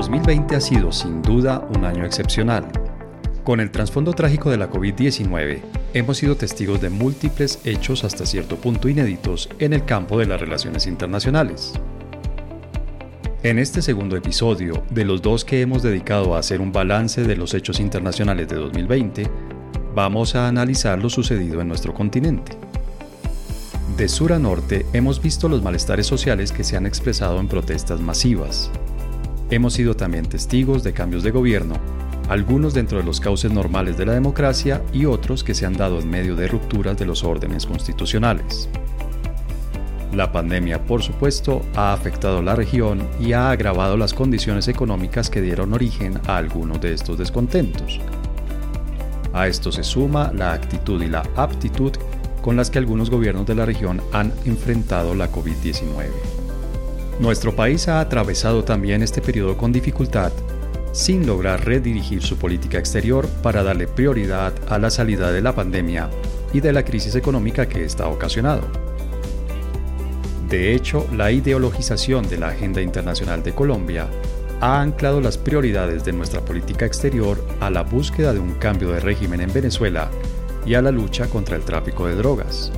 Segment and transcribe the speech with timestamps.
[0.00, 2.64] 2020 ha sido sin duda un año excepcional.
[3.44, 5.60] Con el trasfondo trágico de la COVID-19,
[5.92, 10.40] hemos sido testigos de múltiples hechos hasta cierto punto inéditos en el campo de las
[10.40, 11.74] relaciones internacionales.
[13.42, 17.36] En este segundo episodio, de los dos que hemos dedicado a hacer un balance de
[17.36, 19.30] los hechos internacionales de 2020,
[19.94, 22.52] vamos a analizar lo sucedido en nuestro continente.
[23.98, 28.00] De sur a norte hemos visto los malestares sociales que se han expresado en protestas
[28.00, 28.70] masivas.
[29.50, 31.74] Hemos sido también testigos de cambios de gobierno,
[32.28, 35.98] algunos dentro de los cauces normales de la democracia y otros que se han dado
[35.98, 38.68] en medio de rupturas de los órdenes constitucionales.
[40.14, 45.40] La pandemia, por supuesto, ha afectado la región y ha agravado las condiciones económicas que
[45.40, 48.00] dieron origen a algunos de estos descontentos.
[49.32, 51.92] A esto se suma la actitud y la aptitud
[52.40, 56.39] con las que algunos gobiernos de la región han enfrentado la COVID-19.
[57.20, 60.32] Nuestro país ha atravesado también este periodo con dificultad,
[60.92, 66.08] sin lograr redirigir su política exterior para darle prioridad a la salida de la pandemia
[66.54, 68.62] y de la crisis económica que está ocasionado.
[70.48, 74.08] De hecho, la ideologización de la agenda internacional de Colombia
[74.62, 79.00] ha anclado las prioridades de nuestra política exterior a la búsqueda de un cambio de
[79.00, 80.10] régimen en Venezuela
[80.64, 82.72] y a la lucha contra el tráfico de drogas.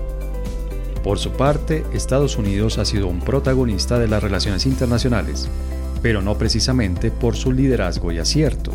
[1.03, 5.49] Por su parte, Estados Unidos ha sido un protagonista de las relaciones internacionales,
[6.01, 8.73] pero no precisamente por su liderazgo y acierto.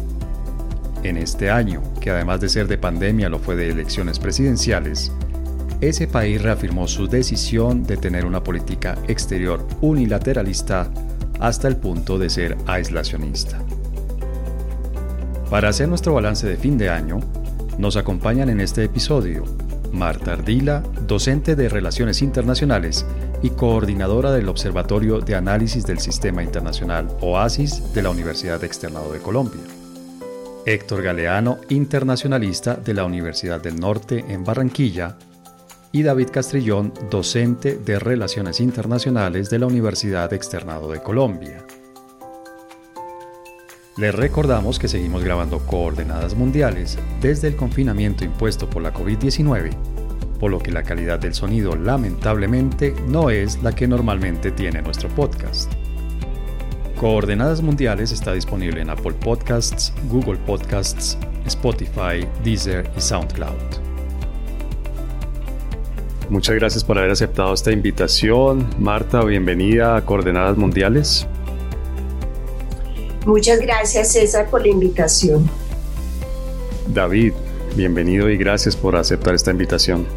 [1.04, 5.12] En este año, que además de ser de pandemia lo fue de elecciones presidenciales,
[5.80, 10.92] ese país reafirmó su decisión de tener una política exterior unilateralista
[11.40, 13.62] hasta el punto de ser aislacionista.
[15.50, 17.20] Para hacer nuestro balance de fin de año,
[17.78, 19.46] nos acompañan en este episodio
[19.92, 23.06] Marta Ardila, docente de Relaciones Internacionales
[23.42, 29.20] y coordinadora del Observatorio de Análisis del Sistema Internacional OASIS de la Universidad Externado de
[29.20, 29.62] Colombia.
[30.66, 35.16] Héctor Galeano, internacionalista de la Universidad del Norte en Barranquilla
[35.92, 41.66] y David Castrillón, docente de Relaciones Internacionales de la Universidad Externado de Colombia.
[43.98, 49.72] Les recordamos que seguimos grabando coordenadas mundiales desde el confinamiento impuesto por la COVID-19,
[50.40, 55.10] por lo que la calidad del sonido lamentablemente no es la que normalmente tiene nuestro
[55.10, 55.74] podcast.
[57.00, 63.56] Coordenadas Mundiales está disponible en Apple Podcasts, Google Podcasts, Spotify, Deezer y SoundCloud.
[66.30, 68.70] Muchas gracias por haber aceptado esta invitación.
[68.78, 71.28] Marta, bienvenida a Coordenadas Mundiales.
[73.28, 75.50] Muchas gracias César por la invitación.
[76.94, 77.34] David,
[77.76, 80.08] bienvenido y gracias por aceptar esta invitación.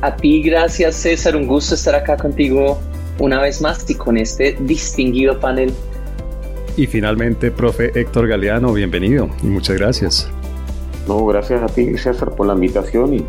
[0.00, 2.78] A ti gracias César, un gusto estar acá contigo
[3.18, 5.70] una vez más y con este distinguido panel.
[6.78, 10.26] Y finalmente, profe Héctor Galeano, bienvenido y muchas gracias.
[11.06, 13.26] No, gracias a ti César por la invitación y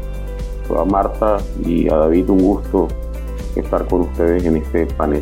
[0.74, 2.88] a Marta y a David un gusto
[3.58, 5.22] estar con ustedes en este panel.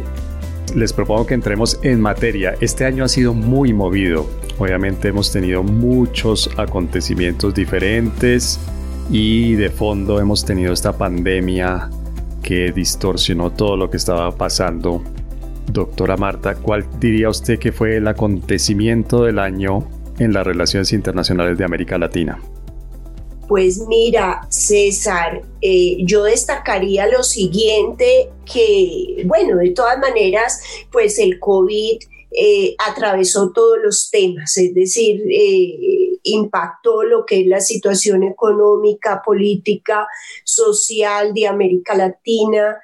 [0.76, 2.56] Les propongo que entremos en materia.
[2.60, 4.28] Este año ha sido muy movido.
[4.58, 8.60] Obviamente hemos tenido muchos acontecimientos diferentes
[9.12, 11.90] y de fondo hemos tenido esta pandemia
[12.42, 15.04] que distorsionó todo lo que estaba pasando.
[15.72, 21.58] Doctora Marta, ¿cuál diría usted que fue el acontecimiento del año en las relaciones internacionales
[21.58, 22.40] de América Latina?
[23.48, 30.62] Pues mira, César, eh, yo destacaría lo siguiente, que bueno, de todas maneras,
[30.92, 32.00] pues el COVID
[32.31, 39.22] eh, atravesó todos los temas, es decir, eh, impactó lo que es la situación económica,
[39.24, 40.08] política,
[40.46, 42.78] social de América Latina,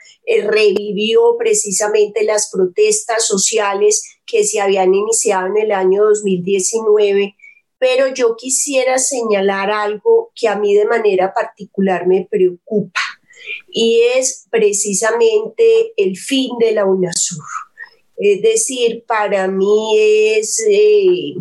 [0.44, 7.36] revivió precisamente las protestas sociales que se habían iniciado en el año 2019
[7.79, 13.00] pero yo quisiera señalar algo que a mí de manera particular me preocupa
[13.72, 17.43] y es precisamente el fin de la UNASUR.
[18.17, 21.35] Es decir, para mí es, eh,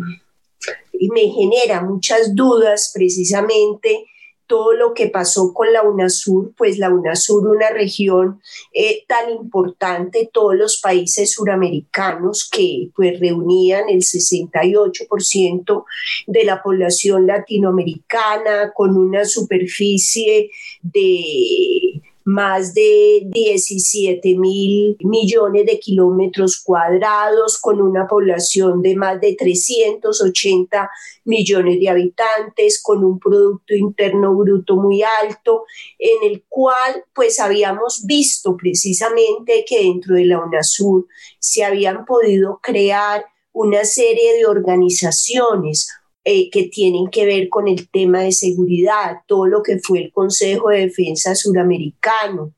[1.13, 4.05] me genera muchas dudas precisamente
[4.49, 8.41] todo lo que pasó con la UNASUR, pues la UNASUR, una región
[8.73, 15.85] eh, tan importante, todos los países suramericanos que pues reunían el 68%
[16.25, 20.49] de la población latinoamericana con una superficie
[20.81, 29.35] de más de 17 mil millones de kilómetros cuadrados, con una población de más de
[29.35, 30.91] 380
[31.25, 35.63] millones de habitantes, con un Producto Interno Bruto muy alto,
[35.97, 41.07] en el cual pues habíamos visto precisamente que dentro de la UNASUR
[41.39, 45.89] se habían podido crear una serie de organizaciones
[46.31, 50.11] eh, que tienen que ver con el tema de seguridad, todo lo que fue el
[50.11, 52.53] Consejo de Defensa Suramericano,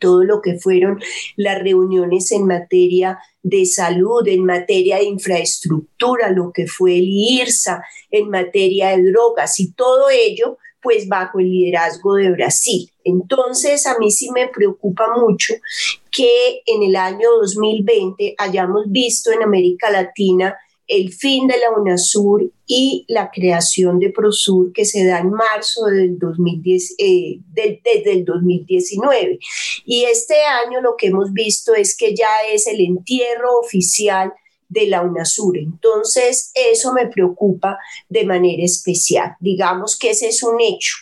[0.00, 0.98] todo lo que fueron
[1.36, 7.84] las reuniones en materia de salud, en materia de infraestructura, lo que fue el IRSA,
[8.10, 12.90] en materia de drogas y todo ello pues bajo el liderazgo de Brasil.
[13.04, 15.54] Entonces, a mí sí me preocupa mucho
[16.10, 20.56] que en el año 2020 hayamos visto en América Latina
[20.88, 25.84] el fin de la UNASUR y la creación de PROSUR que se da en marzo
[25.84, 27.40] del 2010, eh,
[28.24, 29.38] 2019.
[29.84, 30.34] Y este
[30.66, 34.32] año lo que hemos visto es que ya es el entierro oficial
[34.68, 35.58] de la UNASUR.
[35.58, 39.36] Entonces, eso me preocupa de manera especial.
[39.40, 40.94] Digamos que ese es un hecho.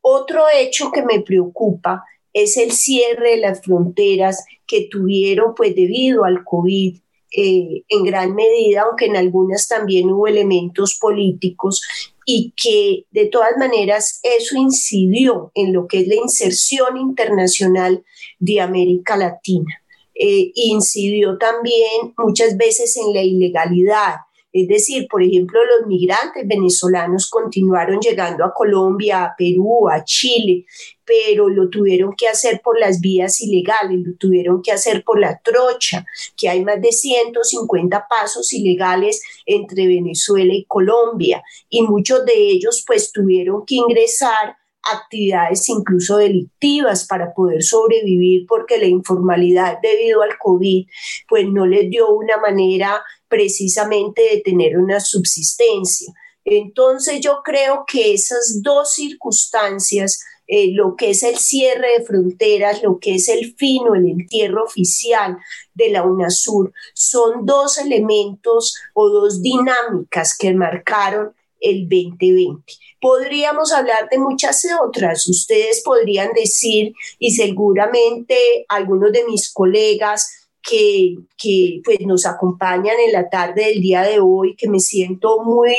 [0.00, 2.02] Otro hecho que me preocupa
[2.32, 6.98] es el cierre de las fronteras que tuvieron, pues debido al COVID,
[7.40, 11.86] eh, en gran medida, aunque en algunas también hubo elementos políticos
[12.26, 18.04] y que de todas maneras eso incidió en lo que es la inserción internacional
[18.40, 19.84] de América Latina.
[20.16, 24.16] Eh, incidió también muchas veces en la ilegalidad.
[24.52, 30.64] Es decir, por ejemplo, los migrantes venezolanos continuaron llegando a Colombia, a Perú, a Chile,
[31.04, 35.38] pero lo tuvieron que hacer por las vías ilegales, lo tuvieron que hacer por la
[35.40, 36.06] trocha,
[36.36, 42.84] que hay más de 150 pasos ilegales entre Venezuela y Colombia, y muchos de ellos
[42.86, 44.56] pues tuvieron que ingresar
[44.92, 50.86] actividades incluso delictivas para poder sobrevivir porque la informalidad debido al COVID
[51.28, 56.12] pues no les dio una manera precisamente de tener una subsistencia.
[56.44, 62.82] Entonces yo creo que esas dos circunstancias, eh, lo que es el cierre de fronteras,
[62.82, 65.36] lo que es el fino, el entierro oficial
[65.74, 72.72] de la UNASUR, son dos elementos o dos dinámicas que marcaron el 2020.
[73.00, 75.28] Podríamos hablar de muchas otras.
[75.28, 78.36] Ustedes podrían decir, y seguramente
[78.68, 84.20] algunos de mis colegas que, que pues nos acompañan en la tarde del día de
[84.20, 85.74] hoy, que me siento muy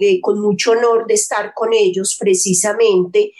[0.00, 3.32] eh, con mucho honor de estar con ellos precisamente,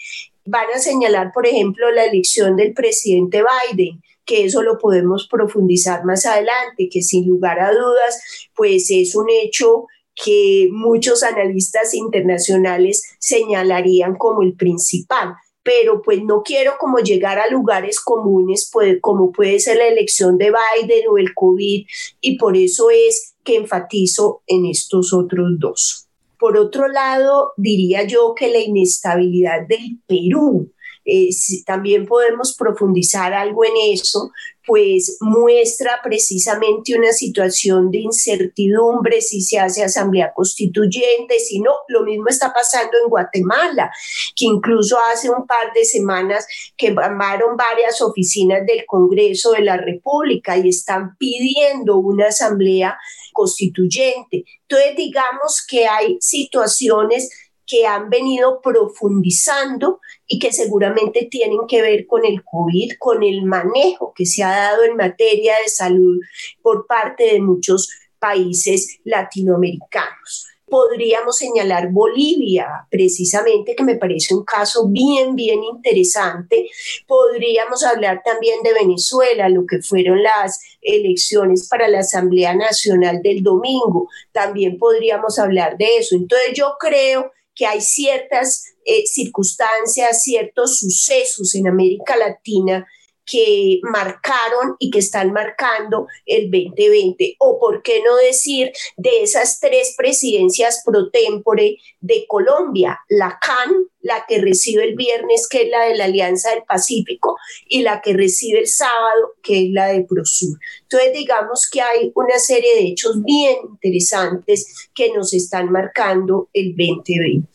[0.45, 6.05] van a señalar, por ejemplo, la elección del presidente Biden que eso lo podemos profundizar
[6.05, 8.21] más adelante, que sin lugar a dudas,
[8.55, 9.87] pues es un hecho
[10.23, 15.35] que muchos analistas internacionales señalarían como el principal
[15.69, 18.71] pero pues no quiero como llegar a lugares comunes
[19.01, 21.85] como puede ser la elección de Biden o el COVID
[22.21, 26.07] y por eso es que enfatizo en estos otros dos.
[26.39, 30.71] Por otro lado, diría yo que la inestabilidad del Perú,
[31.05, 31.29] eh,
[31.65, 34.31] también podemos profundizar algo en eso,
[34.69, 42.03] pues muestra precisamente una situación de incertidumbre si se hace asamblea constituyente, si no, lo
[42.03, 43.91] mismo está pasando en Guatemala,
[44.35, 46.45] que incluso hace un par de semanas
[46.77, 52.95] que llamaron varias oficinas del Congreso de la República y están pidiendo una asamblea
[53.33, 54.45] constituyente.
[54.67, 57.31] Entonces, digamos que hay situaciones
[57.69, 63.43] que han venido profundizando y que seguramente tienen que ver con el COVID, con el
[63.43, 66.19] manejo que se ha dado en materia de salud
[66.63, 70.47] por parte de muchos países latinoamericanos.
[70.67, 76.69] Podríamos señalar Bolivia, precisamente, que me parece un caso bien, bien interesante.
[77.07, 83.41] Podríamos hablar también de Venezuela, lo que fueron las elecciones para la Asamblea Nacional del
[83.41, 84.09] domingo.
[84.31, 86.15] También podríamos hablar de eso.
[86.15, 92.87] Entonces yo creo que hay ciertas eh, circunstancias, ciertos sucesos en América Latina
[93.29, 97.35] que marcaron y que están marcando el 2020.
[97.39, 103.87] O por qué no decir de esas tres presidencias pro tempore de Colombia, la CAN,
[104.01, 107.35] la que recibe el viernes, que es la de la Alianza del Pacífico,
[107.67, 110.57] y la que recibe el sábado, que es la de Prosur.
[110.83, 116.75] Entonces, digamos que hay una serie de hechos bien interesantes que nos están marcando el
[116.75, 117.49] 2020.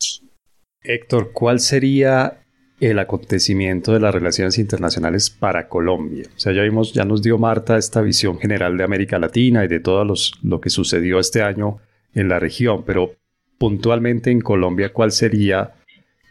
[0.83, 2.44] Héctor, ¿cuál sería
[2.79, 6.25] el acontecimiento de las relaciones internacionales para Colombia.
[6.35, 9.67] O sea, ya vimos, ya nos dio Marta esta visión general de América Latina y
[9.67, 10.05] de todo
[10.43, 11.77] lo que sucedió este año
[12.13, 13.11] en la región, pero
[13.57, 15.73] puntualmente en Colombia, ¿cuál sería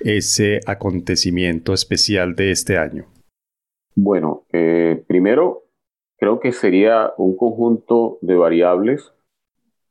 [0.01, 3.07] ese acontecimiento especial de este año?
[3.97, 5.65] Bueno, eh, primero
[6.19, 9.13] creo que sería un conjunto de variables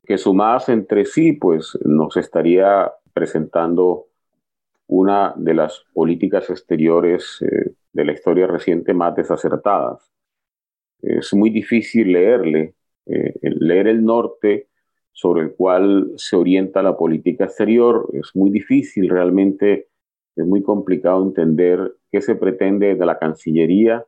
[0.05, 4.07] que sumadas entre sí, pues nos estaría presentando
[4.93, 10.11] una de las políticas exteriores eh, de la historia reciente más desacertadas.
[11.01, 12.75] Es muy difícil leerle,
[13.07, 14.67] eh, leer el norte
[15.11, 18.07] sobre el cual se orienta la política exterior.
[18.13, 19.87] Es muy difícil, realmente
[20.35, 24.05] es muy complicado entender qué se pretende de la Cancillería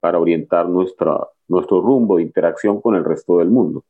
[0.00, 3.86] para orientar nuestra, nuestro rumbo de interacción con el resto del mundo.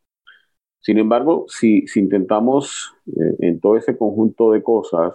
[0.78, 5.14] Sin embargo, si, si intentamos eh, en todo ese conjunto de cosas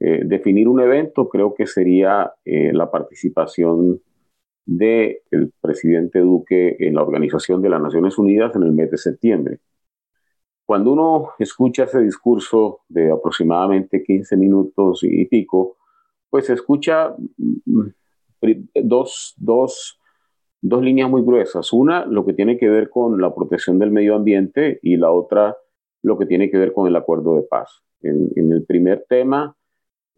[0.00, 4.00] eh, definir un evento, creo que sería eh, la participación
[4.64, 9.60] del presidente Duque en la Organización de las Naciones Unidas en el mes de septiembre.
[10.64, 15.76] Cuando uno escucha ese discurso de aproximadamente 15 minutos y pico,
[16.30, 17.88] pues escucha mm,
[18.84, 19.98] dos, dos,
[20.62, 21.72] dos líneas muy gruesas.
[21.72, 25.56] Una, lo que tiene que ver con la protección del medio ambiente y la otra,
[26.02, 27.82] lo que tiene que ver con el acuerdo de paz.
[28.02, 29.56] En, el primer tema,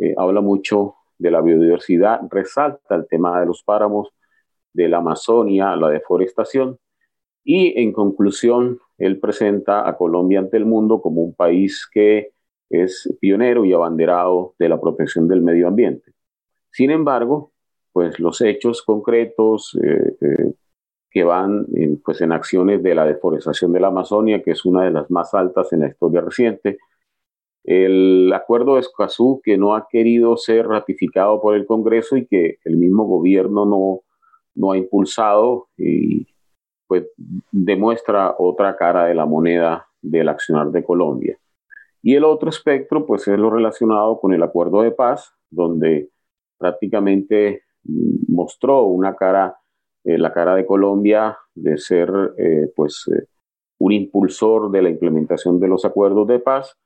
[0.02, 4.08] eh, habla mucho de la biodiversidad, resalta el tema de los páramos,
[4.72, 6.78] de la Amazonia, la deforestación,
[7.44, 12.32] y en conclusión, él presenta a Colombia ante el mundo como un país que
[12.68, 16.12] es pionero y abanderado de la protección del medio ambiente.
[16.70, 17.52] Sin embargo,
[17.92, 20.52] pues los hechos concretos eh, eh,
[21.10, 21.66] que van
[22.04, 25.34] pues en acciones de la deforestación de la Amazonia, que es una de las más
[25.34, 26.78] altas en la historia reciente,
[27.64, 32.58] el acuerdo de Escazú que no ha querido ser ratificado por el Congreso y que
[32.64, 34.00] el mismo gobierno no,
[34.54, 36.26] no ha impulsado y
[36.86, 37.06] pues
[37.50, 41.38] demuestra otra cara de la moneda del accionar de Colombia.
[42.02, 46.10] Y el otro espectro, pues es lo relacionado con el acuerdo de paz, donde
[46.58, 47.62] prácticamente
[48.28, 49.56] mostró una cara,
[50.04, 53.26] eh, la cara de Colombia de ser, eh, pues, eh,
[53.78, 56.76] un impulsor de la implementación de los acuerdos de paz,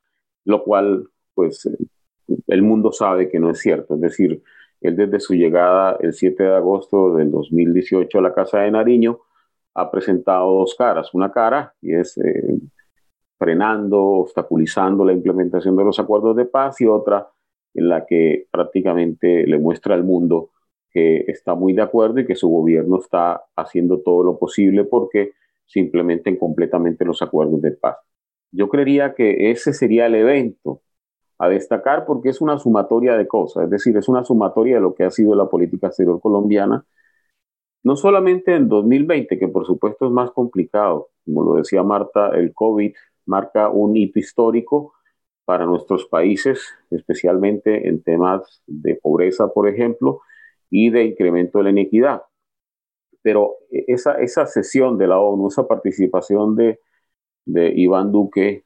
[0.47, 1.69] lo cual, pues,
[2.47, 3.95] el mundo sabe que no es cierto.
[3.95, 4.41] Es decir,
[4.81, 9.19] él desde su llegada el 7 de agosto del 2018 a la Casa de Nariño,
[9.75, 11.13] ha presentado dos caras.
[11.13, 12.59] Una cara y es eh,
[13.37, 17.27] frenando, obstaculizando la implementación de los acuerdos de paz y otra
[17.73, 20.51] en la que prácticamente le muestra al mundo
[20.89, 25.33] que está muy de acuerdo y que su gobierno está haciendo todo lo posible porque
[25.65, 27.97] se implementen completamente los acuerdos de paz.
[28.51, 30.81] Yo creería que ese sería el evento
[31.39, 34.95] a destacar porque es una sumatoria de cosas, es decir, es una sumatoria de lo
[34.95, 36.85] que ha sido la política exterior colombiana
[37.87, 42.53] no solamente en 2020, que por supuesto es más complicado, como lo decía Marta, el
[42.53, 42.93] COVID
[43.25, 44.93] marca un hito histórico
[45.45, 46.61] para nuestros países,
[46.91, 50.19] especialmente en temas de pobreza, por ejemplo,
[50.69, 52.23] y de incremento de la inequidad.
[53.21, 56.81] Pero esa, esa sesión de la ONU, esa participación de,
[57.47, 58.65] de Iván Duque,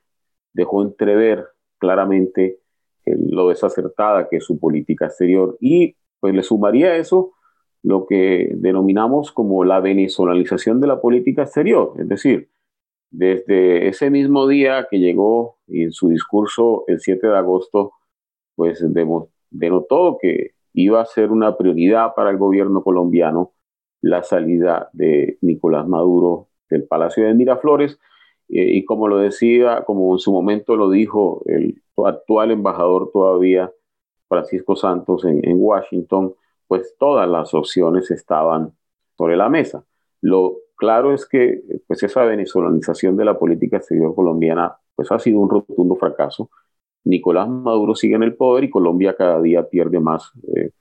[0.53, 1.45] dejó entrever
[1.77, 2.59] claramente
[3.05, 5.57] lo desacertada que es su política exterior.
[5.59, 7.33] Y pues le sumaría eso
[7.83, 11.93] lo que denominamos como la venezolanización de la política exterior.
[11.97, 12.49] Es decir,
[13.09, 17.93] desde ese mismo día que llegó en su discurso el 7 de agosto,
[18.55, 18.85] pues
[19.49, 23.53] denotó que iba a ser una prioridad para el gobierno colombiano
[24.01, 27.99] la salida de Nicolás Maduro del Palacio de Miraflores.
[28.53, 33.71] Y como lo decía, como en su momento lo dijo el actual embajador todavía,
[34.27, 36.33] Francisco Santos, en Washington,
[36.67, 38.73] pues todas las opciones estaban
[39.17, 39.83] sobre la mesa.
[40.21, 45.39] Lo claro es que pues esa venezolanización de la política exterior colombiana pues ha sido
[45.41, 46.49] un rotundo fracaso.
[47.03, 50.71] Nicolás Maduro sigue en el poder y Colombia cada día pierde más, eh,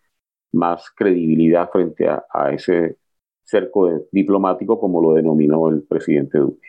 [0.52, 2.98] más credibilidad frente a, a ese
[3.42, 6.68] cerco diplomático como lo denominó el presidente Duque.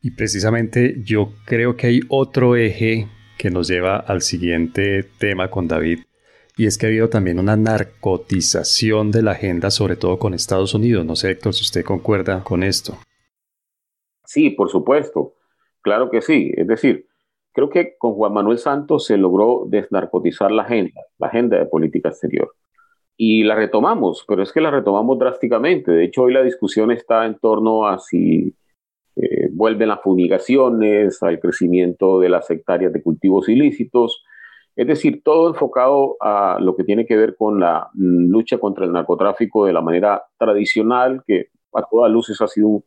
[0.00, 5.68] Y precisamente yo creo que hay otro eje que nos lleva al siguiente tema con
[5.68, 6.00] David,
[6.58, 10.74] y es que ha habido también una narcotización de la agenda, sobre todo con Estados
[10.74, 11.06] Unidos.
[11.06, 12.98] No sé, Héctor, si usted concuerda con esto.
[14.24, 15.34] Sí, por supuesto.
[15.82, 16.50] Claro que sí.
[16.56, 17.06] Es decir,
[17.52, 22.08] creo que con Juan Manuel Santos se logró desnarcotizar la agenda, la agenda de política
[22.08, 22.52] exterior.
[23.16, 25.92] Y la retomamos, pero es que la retomamos drásticamente.
[25.92, 28.52] De hecho, hoy la discusión está en torno a si
[29.20, 34.24] eh, vuelven las fumigaciones, al crecimiento de las hectáreas de cultivos ilícitos,
[34.78, 38.84] es decir, todo enfocado a lo que tiene que ver con la mm, lucha contra
[38.84, 42.84] el narcotráfico de la manera tradicional, que a todas luces ha sido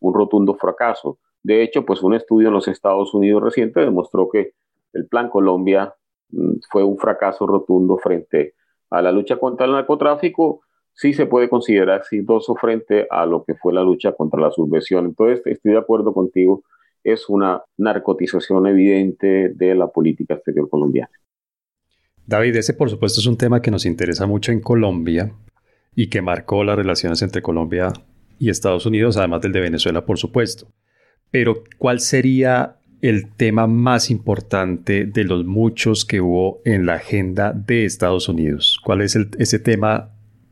[0.00, 1.18] un, rotundo fracaso.
[1.42, 4.52] De hecho, pues un estudio en los Estados Unidos reciente demostró que
[4.92, 5.94] el Plan Colombia
[6.28, 8.52] mm, fue un fracaso rotundo frente
[8.90, 10.60] a la lucha contra el narcotráfico.
[10.94, 15.06] Sí se puede considerar exitoso frente a lo que fue la lucha contra la subversión.
[15.06, 16.62] Entonces, estoy de acuerdo contigo,
[17.02, 21.10] es una narcotización evidente de la política exterior colombiana.
[22.26, 25.32] David, ese por supuesto es un tema que nos interesa mucho en Colombia
[25.94, 27.92] y que marcó las relaciones entre Colombia
[28.38, 30.68] y Estados Unidos, además del de Venezuela, por supuesto.
[31.30, 37.52] Pero, ¿cuál sería el tema más importante de los muchos que hubo en la agenda
[37.52, 38.80] de Estados Unidos?
[38.84, 40.10] ¿Cuál es ese tema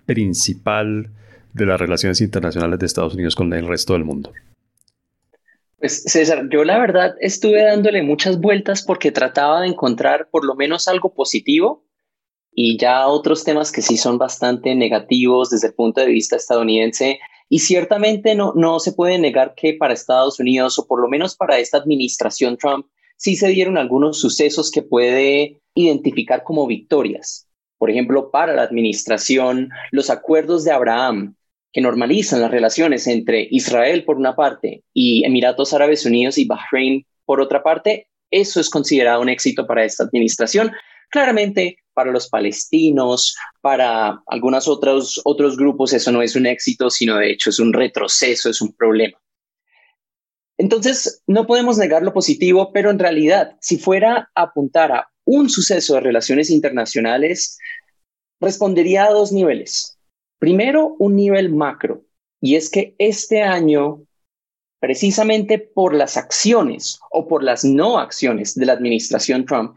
[0.09, 1.11] principal
[1.53, 4.33] de las relaciones internacionales de Estados Unidos con el resto del mundo?
[5.79, 10.57] Pues César, yo la verdad estuve dándole muchas vueltas porque trataba de encontrar por lo
[10.57, 11.85] menos algo positivo
[12.53, 17.21] y ya otros temas que sí son bastante negativos desde el punto de vista estadounidense.
[17.51, 21.37] Y ciertamente no, no se puede negar que para Estados Unidos, o por lo menos
[21.37, 22.87] para esta administración Trump,
[23.17, 27.48] sí se dieron algunos sucesos que puede identificar como victorias.
[27.79, 31.37] Por ejemplo, para la administración, los acuerdos de Abraham,
[31.73, 37.07] que normalizan las relaciones entre Israel por una parte y Emiratos Árabes Unidos y Bahrein
[37.25, 40.73] por otra parte, eso es considerado un éxito para esta administración.
[41.11, 47.17] Claramente, para los palestinos, para algunos otros, otros grupos, eso no es un éxito, sino
[47.17, 49.19] de hecho es un retroceso, es un problema.
[50.59, 55.51] Entonces, no podemos negar lo positivo, pero en realidad, si fuera a apuntar a un
[55.51, 57.59] suceso de relaciones internacionales,
[58.41, 59.99] respondería a dos niveles.
[60.39, 62.03] Primero, un nivel macro,
[62.41, 64.05] y es que este año,
[64.81, 69.77] precisamente por las acciones o por las no acciones de la administración Trump,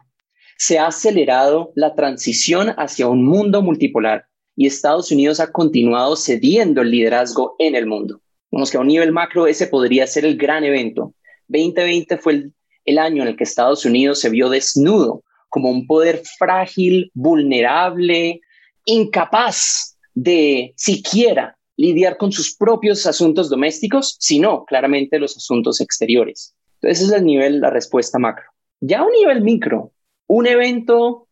[0.58, 6.82] se ha acelerado la transición hacia un mundo multipolar y Estados Unidos ha continuado cediendo
[6.82, 8.22] el liderazgo en el mundo.
[8.52, 11.14] Vamos que a un nivel macro ese podría ser el gran evento.
[11.50, 12.54] 2020 fue el,
[12.86, 18.42] el año en el que Estados Unidos se vio desnudo como un poder frágil, vulnerable,
[18.86, 26.56] incapaz de siquiera lidiar con sus propios asuntos domésticos, sino claramente los asuntos exteriores.
[26.76, 28.46] Entonces, ese es el nivel, la respuesta macro.
[28.80, 29.92] Ya a un nivel micro,
[30.28, 31.28] un evento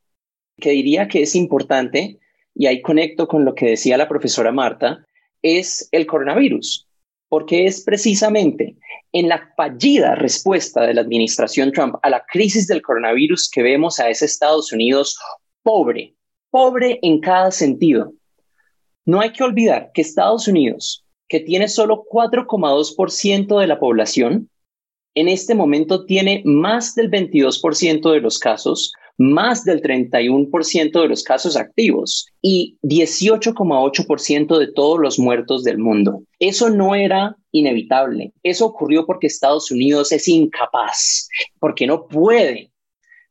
[0.58, 2.20] que diría que es importante,
[2.54, 5.06] y ahí conecto con lo que decía la profesora Marta,
[5.42, 6.89] es el coronavirus,
[7.30, 8.76] porque es precisamente
[9.12, 14.00] en la fallida respuesta de la administración Trump a la crisis del coronavirus que vemos
[14.00, 15.18] a ese Estados Unidos
[15.64, 16.16] pobre,
[16.50, 18.14] pobre en cada sentido.
[19.06, 24.50] No hay que olvidar que Estados Unidos, que tiene solo 4,2% de la población,
[25.16, 31.24] en este momento tiene más del 22% de los casos, más del 31% de los
[31.24, 36.24] casos activos y 18,8% de todos los muertos del mundo.
[36.40, 38.32] Eso no era inevitable.
[38.44, 41.28] Eso ocurrió porque Estados Unidos es incapaz,
[41.60, 42.72] porque no puede.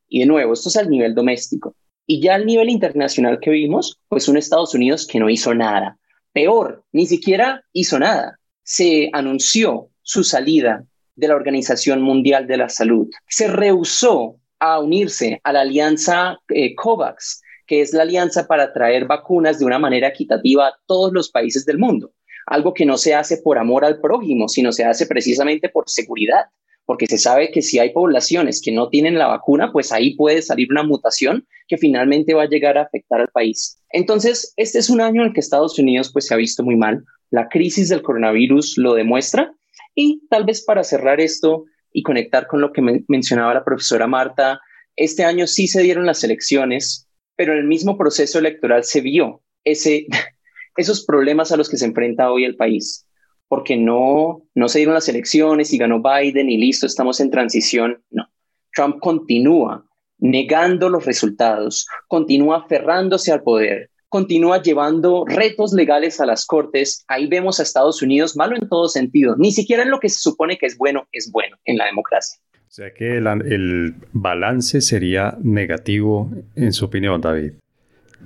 [0.07, 1.75] Y de nuevo, esto es al nivel doméstico.
[2.05, 5.97] Y ya al nivel internacional que vimos, pues un Estados Unidos que no hizo nada.
[6.33, 8.39] Peor, ni siquiera hizo nada.
[8.63, 10.85] Se anunció su salida
[11.19, 13.09] de la Organización Mundial de la Salud.
[13.27, 19.05] Se rehusó a unirse a la alianza eh, COVAX, que es la alianza para traer
[19.05, 22.11] vacunas de una manera equitativa a todos los países del mundo.
[22.47, 26.45] Algo que no se hace por amor al prójimo, sino se hace precisamente por seguridad,
[26.85, 30.41] porque se sabe que si hay poblaciones que no tienen la vacuna, pues ahí puede
[30.41, 33.79] salir una mutación que finalmente va a llegar a afectar al país.
[33.91, 36.75] Entonces, este es un año en el que Estados Unidos pues se ha visto muy
[36.75, 37.03] mal.
[37.29, 39.53] La crisis del coronavirus lo demuestra
[39.95, 44.61] y tal vez para cerrar esto y conectar con lo que mencionaba la profesora Marta,
[44.95, 49.41] este año sí se dieron las elecciones, pero en el mismo proceso electoral se vio
[49.63, 50.05] ese,
[50.77, 53.05] esos problemas a los que se enfrenta hoy el país,
[53.47, 58.03] porque no, no se dieron las elecciones y ganó Biden y listo, estamos en transición.
[58.11, 58.29] No,
[58.73, 59.85] Trump continúa
[60.19, 67.27] negando los resultados, continúa aferrándose al poder, continúa llevando retos legales a las cortes, ahí
[67.27, 69.35] vemos a Estados Unidos malo en todo sentido.
[69.37, 72.39] Ni siquiera en lo que se supone que es bueno es bueno en la democracia.
[72.53, 77.53] O sea que el, balance sería negativo en su opinión, David.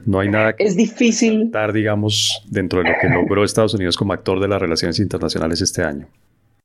[0.05, 3.95] No hay nada que es difícil dar, digamos, dentro de lo que logró Estados Unidos
[3.95, 6.07] como actor de las relaciones internacionales este año.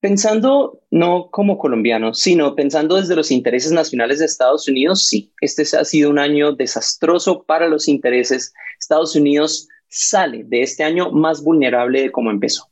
[0.00, 5.62] Pensando no como colombiano, sino pensando desde los intereses nacionales de Estados Unidos, sí, este
[5.76, 8.54] ha sido un año desastroso para los intereses.
[8.78, 12.68] Estados Unidos sale de este año más vulnerable de como empezó.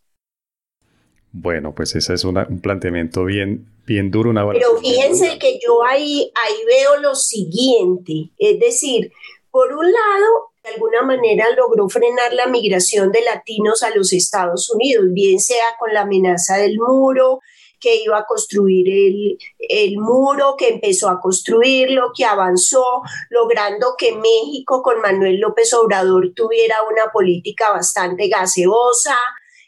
[1.32, 4.30] Bueno, pues ese es un planteamiento bien, bien duro.
[4.30, 9.12] Una Pero fíjense que yo ahí, ahí veo lo siguiente, es decir,
[9.50, 14.68] por un lado, de alguna manera logró frenar la migración de latinos a los Estados
[14.68, 17.40] Unidos, bien sea con la amenaza del muro,
[17.79, 24.16] que iba a construir el, el, muro, que empezó a construirlo, que avanzó, logrando que
[24.16, 29.16] México con Manuel López Obrador tuviera una política bastante gaseosa,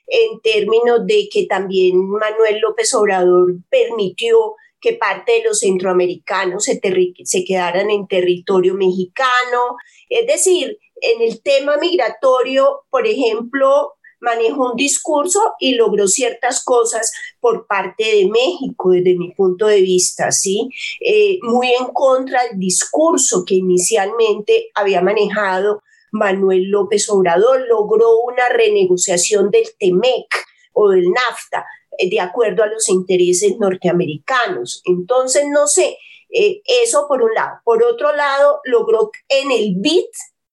[0.09, 6.81] en términos de que también Manuel López Obrador permitió que parte de los centroamericanos se,
[7.25, 9.77] se quedaran en territorio mexicano.
[10.09, 17.13] Es decir, en el tema migratorio, por ejemplo, manejó un discurso y logró ciertas cosas
[17.41, 20.69] por parte de México, desde mi punto de vista, ¿sí?
[21.01, 28.49] Eh, muy en contra del discurso que inicialmente había manejado Manuel López Obrador, logró una
[28.49, 30.27] renegociación del TEMEC
[30.73, 31.67] o del NAFTA,
[31.99, 34.83] eh, de acuerdo a los intereses norteamericanos.
[34.85, 35.99] Entonces, no sé,
[36.31, 37.61] eh, eso por un lado.
[37.65, 40.07] Por otro lado, logró en el BID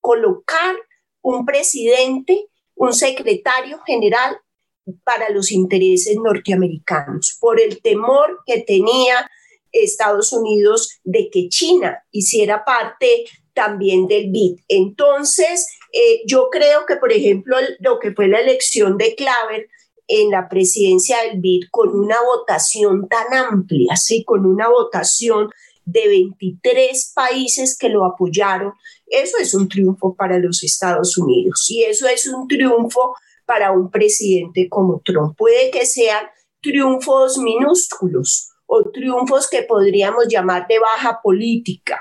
[0.05, 0.75] colocar
[1.21, 4.37] un presidente un secretario general
[5.03, 9.29] para los intereses norteamericanos, por el temor que tenía
[9.71, 14.59] Estados Unidos de que China hiciera parte también del BID.
[14.67, 19.67] Entonces, eh, yo creo que, por ejemplo, lo que fue la elección de Claver
[20.07, 24.23] en la presidencia del BID con una votación tan amplia, ¿sí?
[24.23, 25.49] con una votación
[25.85, 28.73] de 23 países que lo apoyaron,
[29.07, 33.91] eso es un triunfo para los Estados Unidos y eso es un triunfo para un
[33.91, 35.37] presidente como Trump.
[35.37, 36.25] Puede que sean
[36.61, 41.99] triunfos minúsculos o triunfos que podríamos llamar de baja política,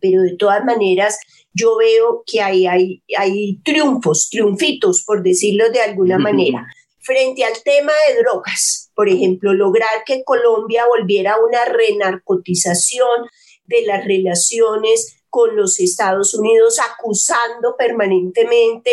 [0.00, 1.18] pero de todas maneras
[1.52, 6.66] yo veo que hay, hay, hay triunfos, triunfitos, por decirlo de alguna manera.
[7.10, 13.26] Frente al tema de drogas, por ejemplo, lograr que Colombia volviera a una renarcotización
[13.64, 18.92] de las relaciones con los Estados Unidos, acusando permanentemente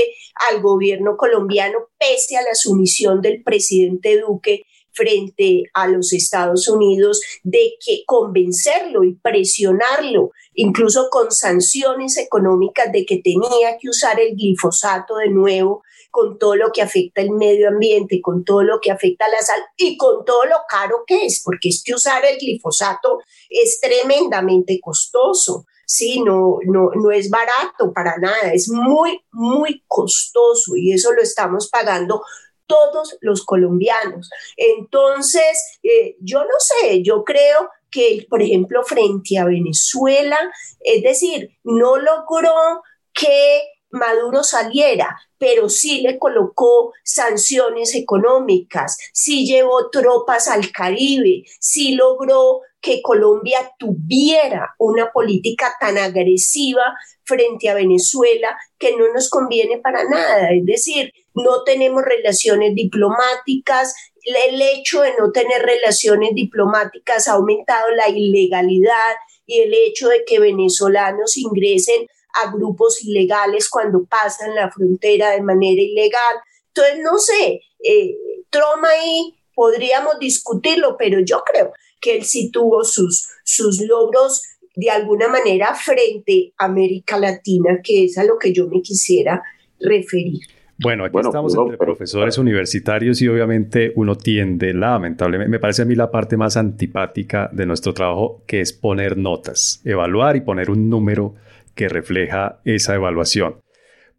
[0.49, 7.21] al gobierno colombiano, pese a la sumisión del presidente Duque frente a los Estados Unidos,
[7.43, 14.35] de que convencerlo y presionarlo, incluso con sanciones económicas, de que tenía que usar el
[14.35, 15.83] glifosato de nuevo
[16.17, 19.67] con todo lo que afecta el medio ambiente, con todo lo que afecta la salud
[19.77, 24.79] y con todo lo caro que es, porque es que usar el glifosato es tremendamente
[24.81, 25.67] costoso.
[25.85, 31.21] Sí, no, no, no es barato para nada, es muy, muy costoso y eso lo
[31.21, 32.23] estamos pagando
[32.65, 34.31] todos los colombianos.
[34.55, 40.39] Entonces, eh, yo no sé, yo creo que, por ejemplo, frente a Venezuela,
[40.79, 42.81] es decir, no logró
[43.13, 51.95] que Maduro saliera, pero sí le colocó sanciones económicas, sí llevó tropas al Caribe, sí
[51.95, 56.83] logró que Colombia tuviera una política tan agresiva
[57.23, 60.51] frente a Venezuela que no nos conviene para nada.
[60.51, 67.91] Es decir, no tenemos relaciones diplomáticas, el hecho de no tener relaciones diplomáticas ha aumentado
[67.91, 74.71] la ilegalidad y el hecho de que venezolanos ingresen a grupos ilegales cuando pasan la
[74.71, 76.37] frontera de manera ilegal.
[76.67, 78.15] Entonces, no sé, eh,
[78.49, 84.43] Trump ahí podríamos discutirlo, pero yo creo que él sí tuvo sus, sus logros
[84.75, 89.41] de alguna manera frente a América Latina, que es a lo que yo me quisiera
[89.79, 90.41] referir.
[90.79, 95.95] Bueno, aquí estamos entre profesores universitarios y obviamente uno tiende, lamentablemente, me parece a mí
[95.95, 100.87] la parte más antipática de nuestro trabajo, que es poner notas, evaluar y poner un
[100.87, 101.33] número
[101.77, 103.61] que refleja esa evaluación.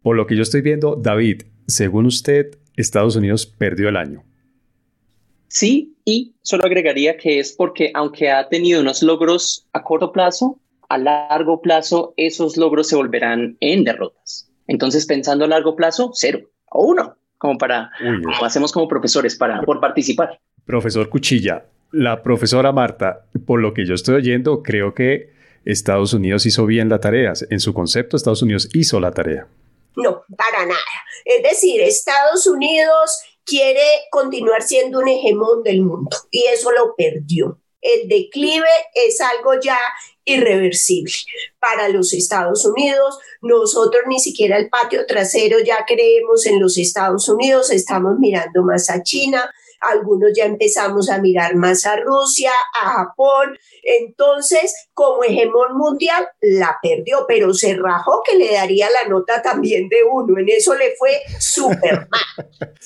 [0.01, 4.23] Por lo que yo estoy viendo, David, según usted, Estados Unidos perdió el año.
[5.47, 10.59] Sí, y solo agregaría que es porque aunque ha tenido unos logros a corto plazo,
[10.87, 14.51] a largo plazo esos logros se volverán en derrotas.
[14.67, 19.61] Entonces, pensando a largo plazo, cero o uno, como para, como hacemos como profesores para,
[19.61, 20.39] por participar.
[20.65, 26.45] Profesor Cuchilla, la profesora Marta, por lo que yo estoy oyendo, creo que Estados Unidos
[26.45, 27.33] hizo bien la tarea.
[27.49, 29.47] En su concepto, Estados Unidos hizo la tarea.
[29.95, 30.79] No, para nada.
[31.25, 37.59] Es decir, Estados Unidos quiere continuar siendo un hegemón del mundo y eso lo perdió.
[37.81, 39.79] El declive es algo ya
[40.25, 41.13] irreversible
[41.59, 43.17] para los Estados Unidos.
[43.41, 48.89] Nosotros ni siquiera el patio trasero ya creemos en los Estados Unidos, estamos mirando más
[48.89, 49.49] a China,
[49.81, 53.57] algunos ya empezamos a mirar más a Rusia, a Japón.
[53.83, 59.89] Entonces, como hegemón mundial, la perdió, pero se rajó que le daría la nota también
[59.89, 60.39] de uno.
[60.39, 62.69] En eso le fue súper mal.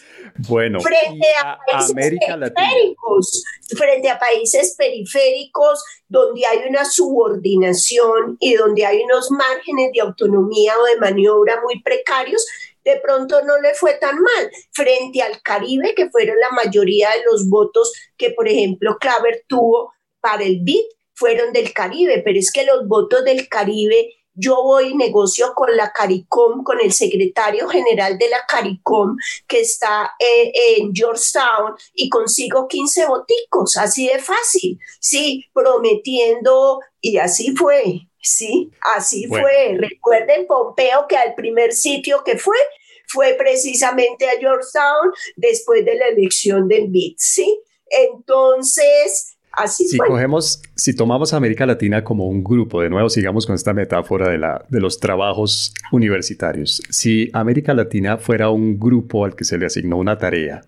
[0.47, 3.43] Bueno, frente a, países periféricos,
[3.77, 10.73] frente a países periféricos donde hay una subordinación y donde hay unos márgenes de autonomía
[10.79, 12.45] o de maniobra muy precarios,
[12.84, 17.24] de pronto no le fue tan mal frente al Caribe, que fueron la mayoría de
[17.32, 22.52] los votos que, por ejemplo, Claver tuvo para el BID, fueron del Caribe, pero es
[22.52, 27.67] que los votos del Caribe, yo voy y negocio con la CARICOM, con el secretario
[27.67, 29.15] general de la CARICOM,
[29.48, 37.17] que está eh, en Georgetown, y consigo 15 voticos, así de fácil, sí, prometiendo, y
[37.17, 39.77] así fue, Sí, así fue.
[39.77, 42.57] Recuerden Pompeo que al primer sitio que fue
[43.05, 47.59] fue precisamente a Georgetown después de la elección del BID, ¿sí?
[47.89, 53.45] Entonces, Así si cogemos, si tomamos a América Latina como un grupo, de nuevo sigamos
[53.45, 56.81] con esta metáfora de, la, de los trabajos universitarios.
[56.89, 60.62] Si América Latina fuera un grupo al que se le asignó una tarea,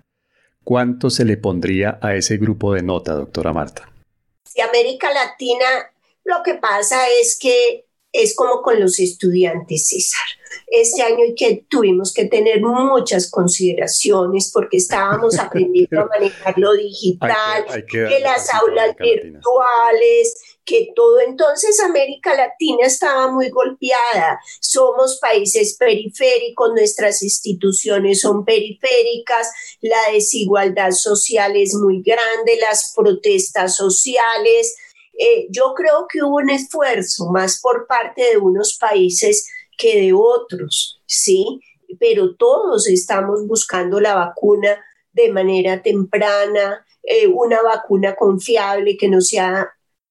[0.63, 3.89] ¿cuánto se le pondría a ese grupo de nota, doctora Marta?
[4.43, 5.65] Si América Latina,
[6.25, 10.25] lo que pasa es que es como con los estudiantes, César
[10.67, 17.65] este año que tuvimos que tener muchas consideraciones porque estábamos aprendiendo a manejar lo digital,
[17.89, 21.19] que, las aulas virtuales, que todo.
[21.19, 24.39] Entonces América Latina estaba muy golpeada.
[24.59, 33.75] Somos países periféricos, nuestras instituciones son periféricas, la desigualdad social es muy grande, las protestas
[33.75, 34.75] sociales.
[35.17, 40.13] Eh, yo creo que hubo un esfuerzo más por parte de unos países que de
[40.13, 41.59] otros, ¿sí?
[41.99, 49.21] Pero todos estamos buscando la vacuna de manera temprana, eh, una vacuna confiable que no
[49.21, 49.69] sea,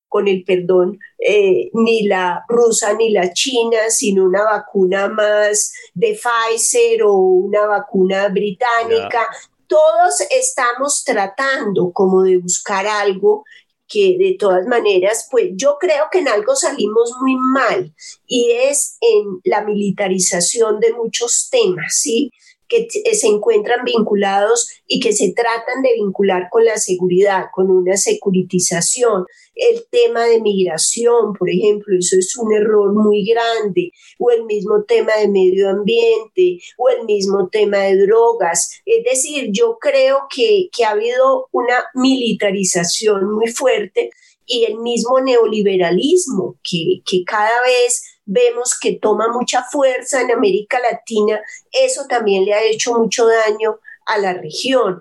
[0.08, 6.16] con el perdón, eh, ni la rusa ni la china, sino una vacuna más de
[6.16, 9.26] Pfizer o una vacuna británica.
[9.66, 13.44] Todos estamos tratando como de buscar algo
[13.88, 17.94] que de todas maneras, pues yo creo que en algo salimos muy mal
[18.26, 22.30] y es en la militarización de muchos temas, ¿sí?
[22.68, 27.96] Que se encuentran vinculados y que se tratan de vincular con la seguridad, con una
[27.96, 29.26] securitización.
[29.54, 34.82] El tema de migración, por ejemplo, eso es un error muy grande, o el mismo
[34.84, 38.80] tema de medio ambiente, o el mismo tema de drogas.
[38.84, 44.10] Es decir, yo creo que, que ha habido una militarización muy fuerte
[44.46, 50.78] y el mismo neoliberalismo que, que cada vez vemos que toma mucha fuerza en América
[50.80, 51.40] Latina,
[51.72, 55.00] eso también le ha hecho mucho daño a la región.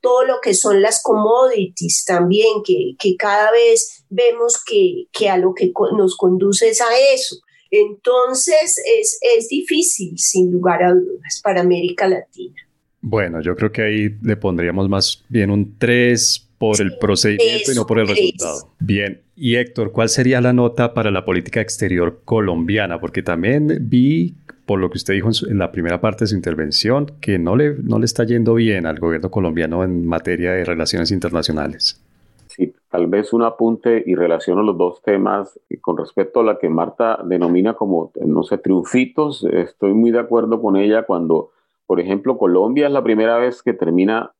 [0.00, 5.54] todo lo que son las commodities también, que, cada vez vemos que, que, a lo
[5.54, 7.36] que nos conduce es a eso.
[7.70, 12.54] Entonces es, es difícil, sin lugar a dudas, para América Latina.
[13.00, 17.74] Bueno, yo creo que ahí le pondríamos más bien un 3 por el procedimiento y
[17.74, 18.70] no por el resultado.
[18.78, 22.98] Bien, y Héctor, ¿cuál sería la nota para la política exterior colombiana?
[23.00, 27.12] Porque también vi, por lo que usted dijo en, la primera parte de su intervención,
[27.20, 31.10] que no le, no le está yendo bien al gobierno colombiano en materia de relaciones
[31.10, 32.02] internacionales.
[32.46, 36.70] Sí, tal vez un apunte y relaciono los dos temas con respecto a la que
[36.70, 39.44] Marta denomina como, no sé, triunfitos.
[39.44, 41.50] Estoy muy de acuerdo con ella cuando,
[41.86, 44.32] por ejemplo, Colombia es la primera vez que termina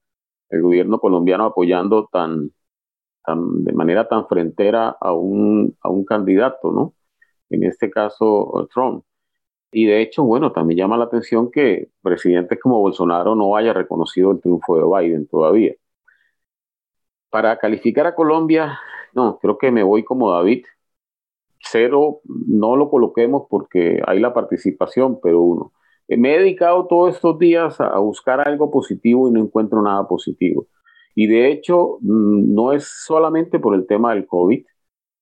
[0.51, 2.51] el gobierno colombiano apoyando tan,
[3.27, 6.95] de manera tan frentera a un, a un candidato, ¿no?
[7.51, 9.05] En este caso, Trump.
[9.73, 14.33] Y de hecho, bueno, también llama la atención que presidentes como Bolsonaro no haya reconocido
[14.33, 15.75] el triunfo de Biden todavía.
[17.31, 18.79] Para calificar a Colombia,
[19.15, 20.65] no, creo que me voy como David.
[21.61, 25.73] Cero, no lo coloquemos porque hay la participación, pero uno.
[26.09, 30.67] Me he dedicado todos estos días a buscar algo positivo y no encuentro nada positivo.
[31.15, 34.65] Y de hecho, mm, no es solamente por el tema del COVID,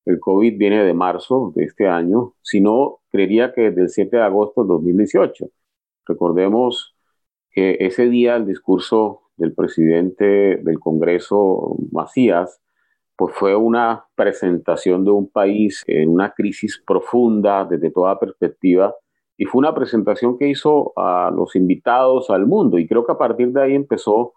[0.07, 4.23] el COVID viene de marzo de este año, sino creería que desde el 7 de
[4.23, 5.47] agosto de 2018.
[6.07, 6.94] Recordemos
[7.51, 10.25] que ese día el discurso del presidente
[10.62, 12.61] del Congreso, Macías,
[13.16, 18.94] pues fue una presentación de un país en una crisis profunda desde toda perspectiva
[19.37, 23.18] y fue una presentación que hizo a los invitados al mundo y creo que a
[23.18, 24.35] partir de ahí empezó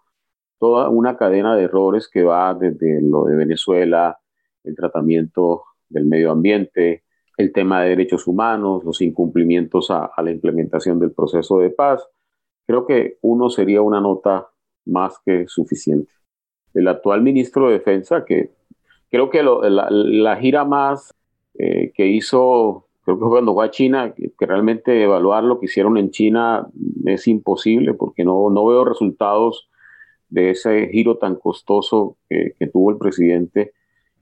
[0.58, 4.18] toda una cadena de errores que va desde lo de Venezuela,
[4.64, 7.04] el tratamiento del medio ambiente,
[7.36, 12.06] el tema de derechos humanos, los incumplimientos a, la implementación del proceso de paz.
[12.66, 14.48] Creo que uno sería una nota
[14.84, 16.12] más que suficiente.
[16.74, 18.50] El actual ministro de Defensa, que
[19.10, 21.14] creo que la, gira más
[21.54, 25.96] eh, que hizo creo que cuando fue a China, que, realmente evaluar lo que hicieron
[25.96, 26.68] en China
[27.06, 29.68] es imposible porque no, no veo resultados
[30.28, 33.72] de ese giro tan costoso que, tuvo el presidente.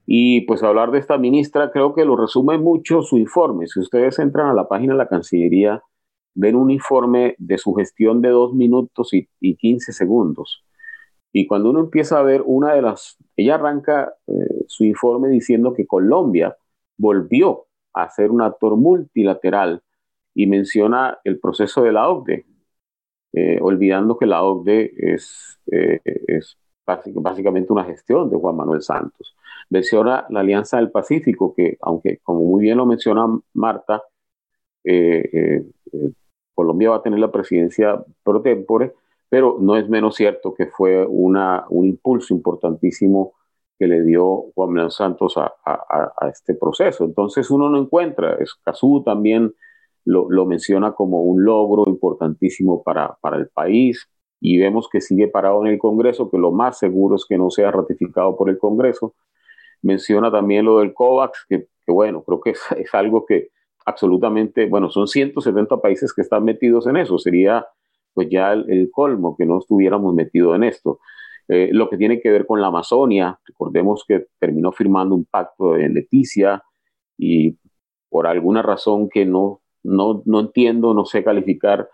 [0.06, 3.66] Y pues hablar de esta ministra creo que lo resume mucho su informe.
[3.66, 5.82] Si ustedes entran a la página de la Cancillería,
[6.34, 10.64] ven un informe de su gestión de dos minutos y, y 15 segundos.
[11.32, 14.32] Y cuando uno empieza a ver una de las, ella arranca eh,
[14.68, 16.56] su informe diciendo que Colombia
[16.96, 17.65] volvió
[17.96, 19.82] a ser un actor multilateral
[20.34, 22.44] y menciona el proceso de la OCDE,
[23.32, 29.34] eh, olvidando que la OCDE es, eh, es básicamente una gestión de Juan Manuel Santos.
[29.70, 34.02] Menciona la Alianza del Pacífico, que aunque como muy bien lo menciona Marta,
[34.84, 35.64] eh,
[36.54, 38.92] Colombia va a tener la presidencia pro tempore,
[39.28, 43.32] pero no es menos cierto que fue una, un impulso importantísimo
[43.78, 45.52] que le dio Juan Manuel Santos a,
[46.30, 47.04] este proceso.
[47.04, 49.54] Entonces uno no encuentra, Escazú también
[50.04, 54.08] lo, lo, menciona como un logro importantísimo para, para el país
[54.40, 57.50] y vemos que sigue parado en el Congreso, que lo más seguro es que no
[57.50, 59.14] sea ratificado por el Congreso.
[59.82, 63.48] Menciona también lo del COVAX, que, bueno, creo que es, algo que
[63.84, 67.66] absolutamente, bueno, son 170 países que están metidos en eso, sería
[68.14, 71.00] pues ya el colmo que no estuviéramos metidos en esto.
[71.48, 75.74] Eh, lo que tiene que ver con la Amazonia, recordemos que terminó firmando un pacto
[75.74, 76.62] de Leticia
[77.16, 77.56] y
[78.08, 81.88] por alguna razón que no, no, no entiendo, no sé calificar,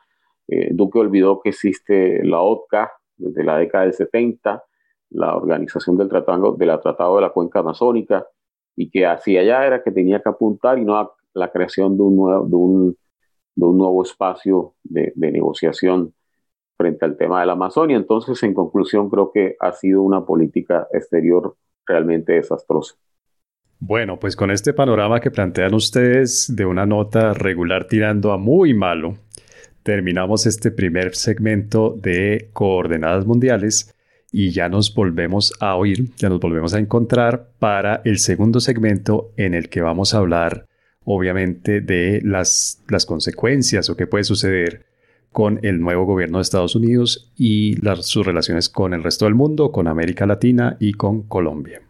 [0.49, 4.65] eh, Duque olvidó que existe la OTCA desde la década del 70,
[5.11, 8.27] la organización del tratado de la, tratado de la Cuenca Amazónica,
[8.75, 12.03] y que hacia allá era que tenía que apuntar y no a la creación de
[12.03, 12.97] un nuevo, de un,
[13.55, 16.15] de un nuevo espacio de negociación
[16.83, 17.97] frente al tema de la Amazonia.
[17.97, 22.95] Entonces, en conclusión, creo que ha sido una política exterior realmente desastrosa.
[23.79, 28.75] Bueno, pues con este panorama que plantean ustedes de una nota regular tirando a muy
[28.75, 29.17] malo,
[29.83, 33.95] terminamos este primer segmento de coordenadas mundiales
[34.33, 39.33] y ya nos volvemos a oír, ya nos volvemos a encontrar para el segundo segmento
[39.37, 40.67] en el que vamos a hablar
[41.05, 44.92] obviamente de las, las consecuencias o qué puede suceder
[45.33, 49.73] con el nuevo gobierno de Estados Unidos y sus relaciones con el resto del mundo,
[49.73, 51.83] con América Latina y con Colombia.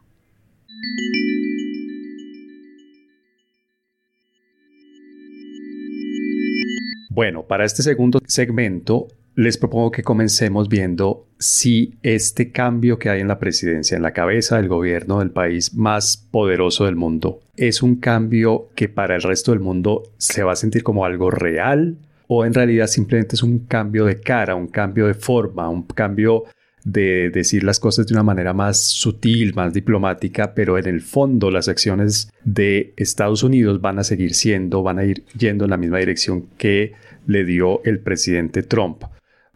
[7.10, 13.20] Bueno, para este segundo segmento les propongo que comencemos viendo si este cambio que hay
[13.20, 17.82] en la presidencia, en la cabeza del gobierno del país más poderoso del mundo, es
[17.82, 21.98] un cambio que para el resto del mundo se va a sentir como algo real
[22.34, 26.44] o en realidad simplemente es un cambio de cara, un cambio de forma, un cambio
[26.82, 31.50] de decir las cosas de una manera más sutil, más diplomática, pero en el fondo
[31.50, 35.76] las acciones de Estados Unidos van a seguir siendo, van a ir yendo en la
[35.76, 36.94] misma dirección que
[37.26, 39.04] le dio el presidente Trump.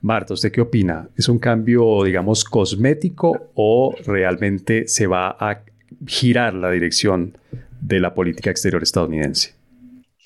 [0.02, 1.08] Marta, ¿usted qué opina?
[1.16, 5.62] ¿Es un cambio, digamos, cosmético o realmente se va a
[6.06, 7.38] girar la dirección
[7.80, 9.56] de la política exterior estadounidense?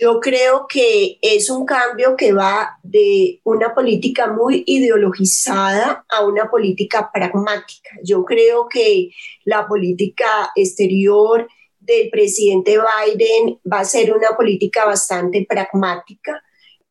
[0.01, 6.49] Yo creo que es un cambio que va de una política muy ideologizada a una
[6.49, 7.91] política pragmática.
[8.03, 9.11] Yo creo que
[9.45, 11.47] la política exterior
[11.81, 16.43] del presidente Biden va a ser una política bastante pragmática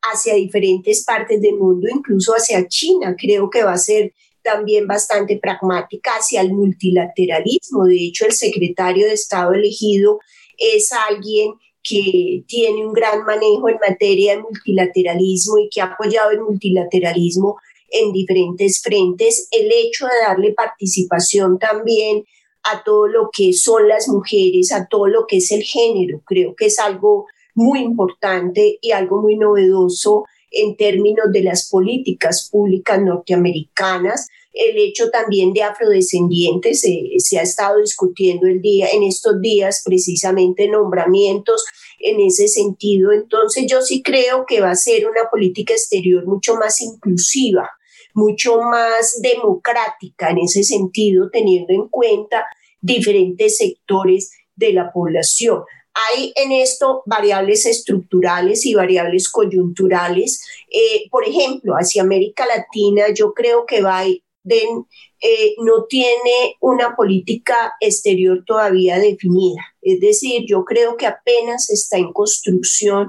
[0.02, 3.16] hacia diferentes partes del mundo, incluso hacia China.
[3.18, 7.86] Creo que va a ser también bastante pragmática hacia el multilateralismo.
[7.86, 10.20] De hecho, el secretario de Estado elegido
[10.56, 16.30] es alguien que tiene un gran manejo en materia de multilateralismo y que ha apoyado
[16.30, 17.56] el multilateralismo
[17.90, 22.24] en diferentes frentes, el hecho de darle participación también
[22.62, 26.54] a todo lo que son las mujeres, a todo lo que es el género, creo
[26.54, 33.00] que es algo muy importante y algo muy novedoso en términos de las políticas públicas
[33.00, 39.82] norteamericanas el hecho también de afrodescendientes, se ha estado discutiendo el día, en estos días
[39.84, 41.64] precisamente nombramientos
[42.00, 43.12] en ese sentido.
[43.12, 47.70] Entonces yo sí creo que va a ser una política exterior mucho más inclusiva,
[48.14, 52.46] mucho más democrática en ese sentido, teniendo en cuenta
[52.80, 55.62] diferentes sectores de la población.
[55.92, 60.44] Hay en esto variables estructurales y variables coyunturales.
[60.70, 64.04] Eh, por ejemplo, hacia América Latina yo creo que va,
[64.48, 69.62] eh, no tiene una política exterior todavía definida.
[69.82, 73.08] Es decir, yo creo que apenas está en construcción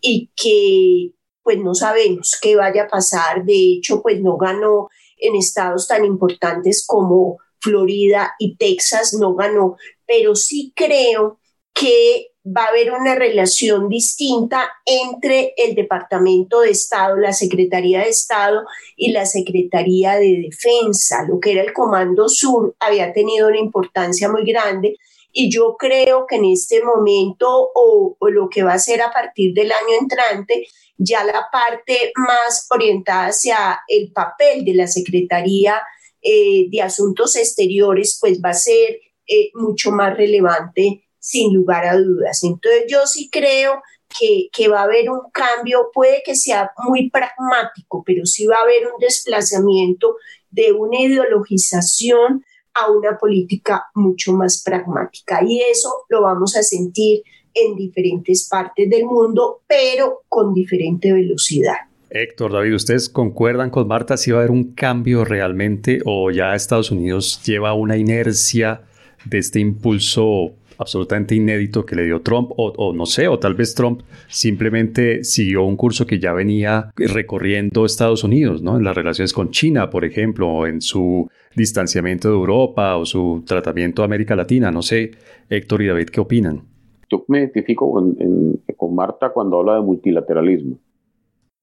[0.00, 3.44] y que pues no sabemos qué vaya a pasar.
[3.44, 9.76] De hecho, pues no ganó en estados tan importantes como Florida y Texas, no ganó,
[10.06, 11.38] pero sí creo
[11.72, 18.08] que va a haber una relación distinta entre el Departamento de Estado, la Secretaría de
[18.08, 18.64] Estado
[18.96, 21.24] y la Secretaría de Defensa.
[21.28, 24.96] Lo que era el Comando Sur había tenido una importancia muy grande
[25.32, 29.54] y yo creo que en este momento o, lo que va a ser a partir
[29.54, 30.66] del año entrante,
[30.98, 35.80] ya la parte más orientada hacia el papel de la Secretaría
[36.20, 41.96] eh, de Asuntos Exteriores, pues va a ser eh, mucho más relevante sin lugar a
[41.96, 42.42] dudas.
[42.42, 43.80] Entonces yo sí creo
[44.18, 48.56] que, que, va a haber un cambio, puede que sea muy pragmático, pero sí va
[48.56, 50.16] a haber un desplazamiento
[50.50, 52.44] de una ideologización
[52.74, 55.40] a una política mucho más pragmática.
[55.46, 57.22] Y eso lo vamos a sentir
[57.54, 61.76] en diferentes partes del mundo, pero con diferente velocidad.
[62.10, 66.54] Héctor, David, ¿ustedes concuerdan con Marta si va a haber un cambio realmente o ya
[66.54, 68.82] Estados Unidos lleva una inercia
[69.24, 70.52] de este impulso
[70.82, 75.64] absolutamente inédito que le dio Trump, o, no sé, o tal vez Trump simplemente siguió
[75.64, 78.76] un curso que ya venía recorriendo Estados Unidos, ¿no?
[78.76, 83.42] En las relaciones con China, por ejemplo, o en su distanciamiento de Europa o su
[83.46, 84.70] tratamiento de América Latina.
[84.70, 85.12] No sé,
[85.48, 86.62] Héctor y David, ¿qué opinan?
[87.10, 90.78] Yo me identifico con, Marta cuando habla de multilateralismo.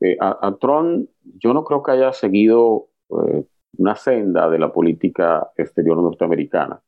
[0.01, 1.09] Eh, a, Trump
[1.39, 3.43] yo no creo que haya seguido eh,
[3.78, 6.82] una senda de la política exterior norteamericana.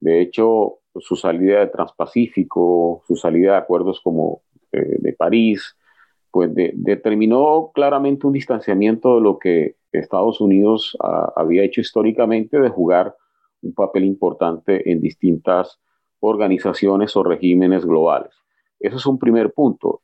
[0.00, 4.42] De hecho, su salida de Transpacífico, su salida de acuerdos como
[4.72, 5.76] eh, de París,
[6.30, 10.96] pues determinó claramente un distanciamiento de lo que Estados Unidos
[11.36, 13.14] había hecho históricamente de jugar
[13.62, 15.80] un papel importante en distintas
[16.20, 18.32] organizaciones o regímenes globales.
[18.80, 20.02] Eso es un primer punto.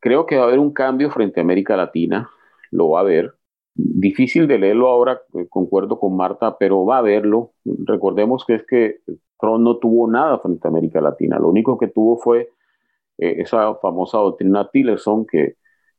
[0.00, 2.28] Creo que va a haber un cambio frente a América Latina,
[2.70, 3.34] lo va a haber.
[3.74, 7.52] Difícil de leerlo ahora, eh, concuerdo con Marta, pero va a harlo.
[7.64, 8.98] Recordemos que es que
[9.42, 11.38] Trump no tuvo nada frente a América Latina.
[11.38, 12.50] Lo único que tuvo fue
[13.18, 15.56] eh, esa famosa doctrina Tillerson que,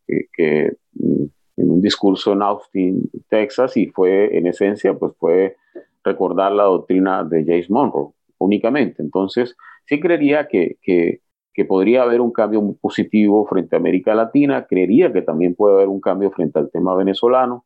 [0.08, 1.26] que, mm,
[1.58, 5.58] en un discurso en Austin, Texas, y fue en esencia, pues fue
[6.04, 9.02] recordar la doctrina de James Monroe únicamente.
[9.02, 11.22] Entonces, sí creería que, que,
[11.68, 16.02] podría haber un cambio positivo frente a América Latina, creería que también puede haber un
[16.02, 17.66] cambio frente al tema venezolano,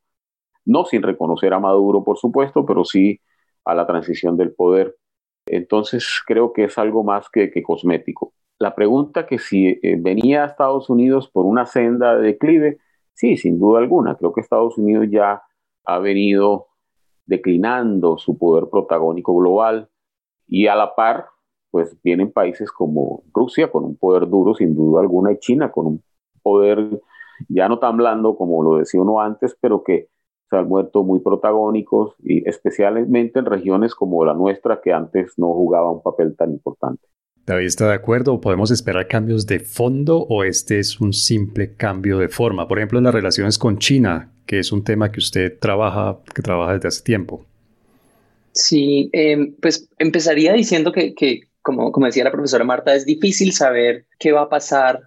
[0.65, 3.21] no sin reconocer a Maduro, por supuesto, pero sí
[3.65, 4.95] a la transición del poder
[5.47, 8.33] entonces creo que es algo más que, cosmético.
[8.59, 12.79] La pregunta que si eh, venía a Estados Unidos por una senda de declive,
[13.13, 14.15] sí, sin duda alguna.
[14.15, 15.41] Creo que Estados Unidos ya
[15.85, 16.67] ha venido
[17.25, 19.89] declinando su poder protagónico global
[20.47, 21.27] y a la par,
[21.71, 25.87] pues vienen países como Rusia con un poder duro, sin duda alguna, y China con
[25.87, 26.03] un
[26.41, 27.01] poder
[27.49, 30.07] ya no tan blando como lo decía uno antes, pero que
[30.49, 35.53] se han muerto muy protagónicos y especialmente en regiones como la nuestra que antes no
[35.53, 37.07] jugaba un papel tan importante.
[37.45, 38.41] David, ¿está de acuerdo?
[38.41, 42.67] ¿Podemos esperar cambios de fondo o este es un simple cambio de forma?
[42.67, 46.41] Por ejemplo, en las relaciones con China, que es un tema que usted trabaja, que
[46.41, 47.45] trabaja desde hace tiempo.
[48.51, 53.53] Sí, em, pues empezaría diciendo que, que como, como decía la profesora Marta, es difícil
[53.53, 55.01] saber qué va a pasar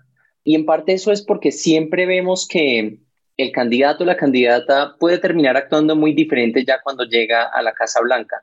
[0.45, 3.01] y en parte eso es porque siempre vemos que
[3.43, 7.72] el candidato o la candidata puede terminar actuando muy diferente ya cuando llega a la
[7.72, 8.43] Casa Blanca.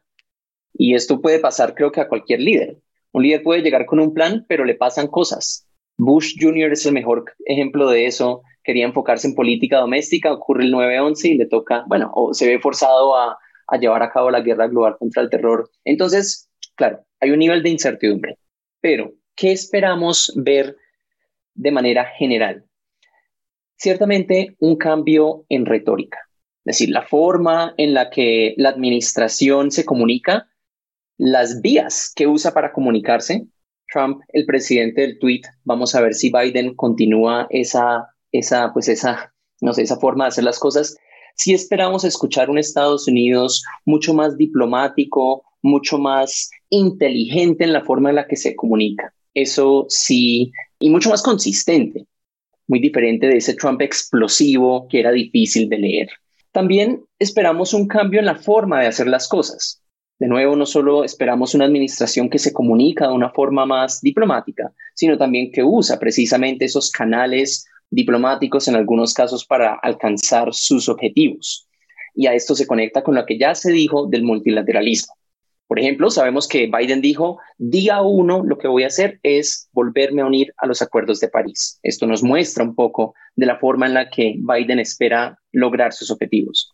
[0.73, 2.77] Y esto puede pasar creo que a cualquier líder.
[3.11, 5.67] Un líder puede llegar con un plan, pero le pasan cosas.
[5.97, 6.71] Bush Jr.
[6.71, 8.43] es el mejor ejemplo de eso.
[8.63, 12.59] Quería enfocarse en política doméstica, ocurre el 9-11 y le toca, bueno, o se ve
[12.59, 13.37] forzado a,
[13.67, 15.69] a llevar a cabo la guerra global contra el terror.
[15.83, 18.37] Entonces, claro, hay un nivel de incertidumbre.
[18.81, 20.75] Pero, ¿qué esperamos ver
[21.55, 22.66] de manera general?
[23.77, 26.19] Ciertamente un cambio en retórica,
[26.65, 30.49] es decir, la forma en la que la administración se comunica,
[31.17, 33.47] las vías que usa para comunicarse.
[33.91, 39.33] Trump, el presidente del tweet, vamos a ver si Biden continúa esa, esa, pues esa,
[39.61, 40.97] no sé, esa forma de hacer las cosas.
[41.35, 48.09] Si esperamos escuchar un Estados Unidos mucho más diplomático, mucho más inteligente en la forma
[48.09, 49.13] en la que se comunica.
[49.33, 52.07] Eso sí, y mucho más consistente
[52.67, 56.09] muy diferente de ese Trump explosivo que era difícil de leer.
[56.51, 59.81] También esperamos un cambio en la forma de hacer las cosas.
[60.19, 64.73] De nuevo, no solo esperamos una administración que se comunica de una forma más diplomática,
[64.95, 71.67] sino también que usa precisamente esos canales diplomáticos en algunos casos para alcanzar sus objetivos.
[72.15, 75.13] Y a esto se conecta con lo que ya se dijo del multilateralismo.
[75.67, 80.21] Por ejemplo, sabemos que Biden dijo, día uno lo que voy a hacer es volverme
[80.21, 81.79] a unir a los acuerdos de París.
[81.83, 86.09] Esto nos muestra un poco de la forma en la que Biden espera lograr sus
[86.09, 86.71] objetivos.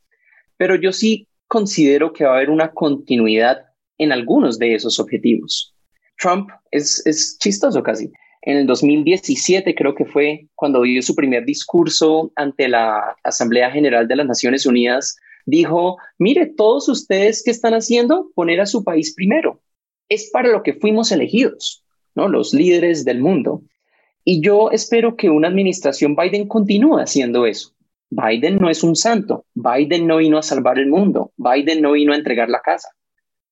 [0.58, 3.66] Pero yo sí considero que va a haber una continuidad
[3.98, 5.74] en algunos de esos objetivos.
[6.20, 8.12] Trump es, es chistoso casi.
[8.44, 14.08] En el 2017 creo que fue cuando dio su primer discurso ante la Asamblea General
[14.08, 15.16] de las Naciones Unidas
[15.46, 19.62] dijo, mire, todos ustedes que están haciendo, poner a su país primero.
[20.10, 21.84] Es para lo que fuimos elegidos,
[22.16, 22.28] ¿no?
[22.28, 23.64] Los líderes del mundo.
[24.24, 27.72] Y yo espero que una administración Biden continúe haciendo eso.
[28.10, 29.46] Biden no es un santo.
[29.54, 31.32] Biden no vino a salvar el mundo.
[31.36, 32.90] Biden no vino a entregar la casa.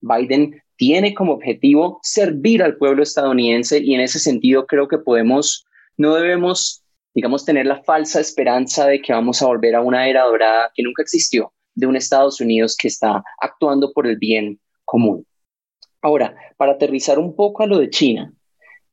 [0.02, 5.66] Biden tiene como objetivo servir al pueblo estadounidense y en ese sentido creo que podemos,
[5.98, 6.84] no debemos,
[7.14, 10.84] digamos, tener la falsa esperanza de que vamos a volver a una era dorada que
[10.84, 15.26] nunca existió de un Estados Unidos que está actuando por el bien común.
[16.01, 18.34] Ahora, para aterrizar un poco a lo de China,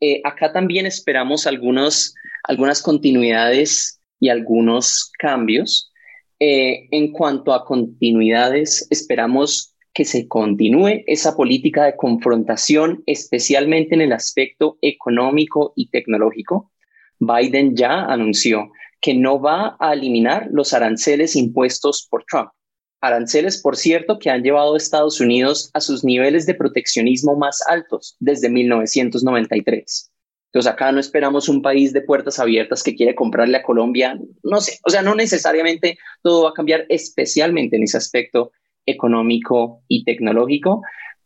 [0.01, 5.93] eh, acá también esperamos algunas continuidades y algunos cambios.
[6.41, 14.03] Eh, en cuanto a continuidades, esperamos que se continúe esa política de confrontación, especialmente en
[14.03, 16.71] el aspecto económico y tecnológico.
[17.19, 18.71] Biden ya anunció
[19.01, 22.51] que no va a eliminar los aranceles impuestos por Trump.
[23.01, 27.63] Aranceles, por cierto, que han llevado a Estados Unidos a sus niveles de proteccionismo más
[27.69, 30.11] altos desde 1993.
[30.49, 34.61] Entonces acá no esperamos un país de puertas abiertas que quiere comprarle a Colombia, no
[34.61, 38.51] sé, o sea, no necesariamente todo va a cambiar, especialmente en ese aspecto
[38.87, 40.83] económico y tecnológico,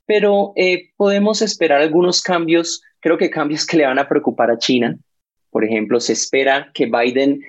[0.07, 4.59] pero eh, podemos esperar algunos cambios, creo que cambios que le van a preocupar a
[4.59, 4.99] China.
[5.51, 7.41] Por ejemplo, se espera que Biden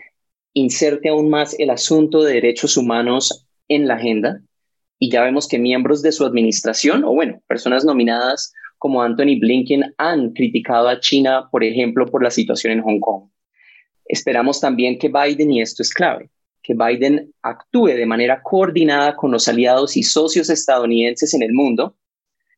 [0.54, 4.42] inserte aún más el asunto de derechos humanos en la agenda
[5.00, 9.94] y ya vemos que miembros de su administración o bueno, personas nominadas como Anthony Blinken
[9.98, 13.30] han criticado a China, por ejemplo, por la situación en Hong Kong.
[14.06, 16.30] Esperamos también que Biden, y esto es clave,
[16.62, 21.96] que Biden actúe de manera coordinada con los aliados y socios estadounidenses en el mundo.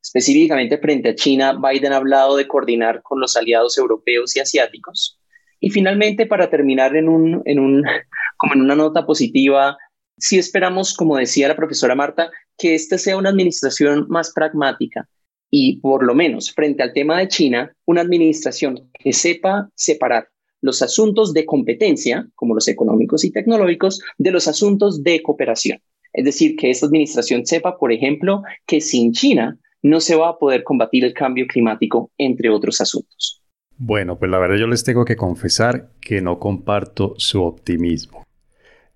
[0.01, 5.20] Específicamente frente a China, Biden ha hablado de coordinar con los aliados europeos y asiáticos.
[5.59, 7.84] Y finalmente, para terminar en, un, en, un,
[8.38, 9.78] como en una nota positiva,
[10.18, 15.07] sí esperamos, como decía la profesora Marta, que esta sea una administración más pragmática
[15.51, 20.28] y por lo menos frente al tema de China, una administración que sepa separar
[20.61, 25.80] los asuntos de competencia, como los económicos y tecnológicos, de los asuntos de cooperación.
[26.11, 30.38] Es decir, que esta administración sepa, por ejemplo, que sin China no se va a
[30.39, 33.43] poder combatir el cambio climático, entre otros asuntos.
[33.78, 38.24] Bueno, pues la verdad yo les tengo que confesar que no comparto su optimismo.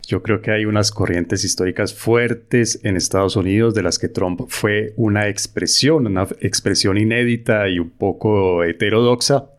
[0.08, 4.42] Yo creo que hay unas corrientes históricas fuertes en Estados Unidos de las que Trump
[4.48, 9.52] fue una expresión, una expresión inédita y un poco heterodoxa,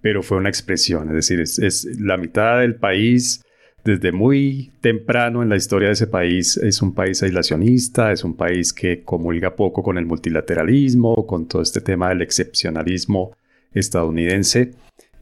[0.00, 3.42] pero fue una expresión, es decir, es, la mitad del país
[3.84, 8.36] desde muy temprano en la historia de ese país es un país aislacionista, es un
[8.36, 13.34] país que comulga poco con el multilateralismo, con todo este tema del excepcionalismo
[13.72, 14.72] estadounidense.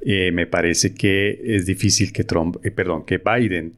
[0.01, 3.75] Eh, me parece que es difícil que Trump, eh, perdón, que Biden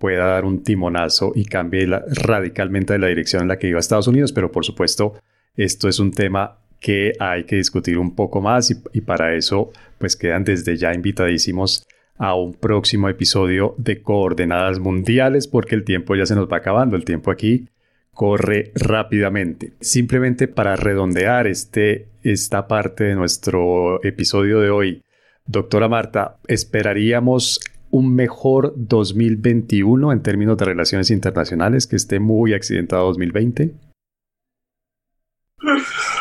[0.00, 4.08] pueda dar un timonazo y cambie radicalmente de la dirección en la que iba Estados
[4.08, 5.12] Unidos, pero por supuesto
[5.56, 10.16] esto es un tema que hay que discutir un poco más y, para eso pues
[10.16, 11.86] quedan desde ya invitadísimos
[12.16, 16.96] a un próximo episodio de Coordenadas Mundiales porque el tiempo ya se nos va acabando,
[16.96, 17.68] el tiempo aquí
[18.14, 19.74] corre rápidamente.
[19.80, 25.02] Simplemente para redondear este, esta parte de nuestro episodio de hoy,
[25.44, 27.60] doctora Marta, esperaríamos
[27.90, 33.74] un mejor 2021 en términos de relaciones internacionales que esté muy accidentado 2020?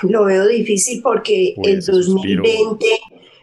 [0.03, 2.85] lo veo difícil porque el 2020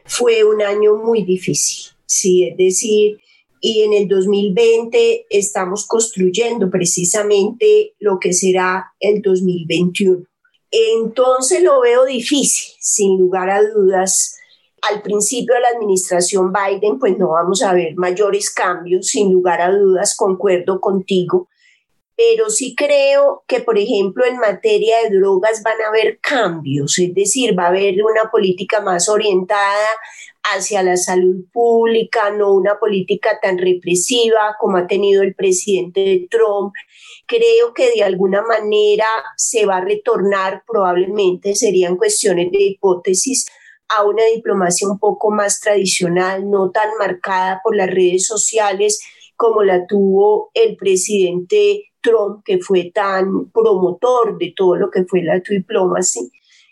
[0.05, 3.19] fue un año muy difícil, sí, es decir,
[3.61, 10.25] y en el 2020 estamos construyendo precisamente lo que será el 2021.
[10.71, 14.36] Entonces lo veo difícil, sin lugar a dudas.
[14.83, 19.61] Al principio de la administración Biden, pues no vamos a ver mayores cambios, sin lugar
[19.61, 21.49] a dudas, concuerdo contigo
[22.17, 27.15] pero sí creo que, por ejemplo, en materia de drogas van a haber cambios, es
[27.15, 29.87] decir, va a haber una política más orientada
[30.55, 36.73] hacia la salud pública, no una política tan represiva como ha tenido el presidente Trump.
[37.27, 39.07] Creo que de alguna manera
[39.37, 43.47] se va a retornar, probablemente serían cuestiones de hipótesis,
[43.89, 49.01] a una diplomacia un poco más tradicional, no tan marcada por las redes sociales
[49.37, 55.23] como la tuvo el presidente Trump, que fue tan promotor de todo lo que fue
[55.23, 56.23] la diplomacia.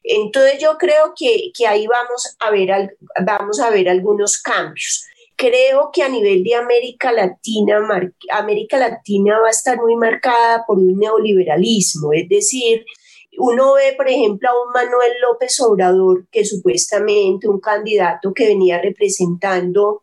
[0.03, 5.07] Entonces yo creo que, que ahí vamos a, ver, vamos a ver algunos cambios.
[5.37, 7.81] Creo que a nivel de América Latina,
[8.31, 12.85] América Latina va a estar muy marcada por un neoliberalismo, es decir,
[13.39, 18.81] uno ve, por ejemplo, a un Manuel López Obrador, que supuestamente un candidato que venía
[18.81, 20.03] representando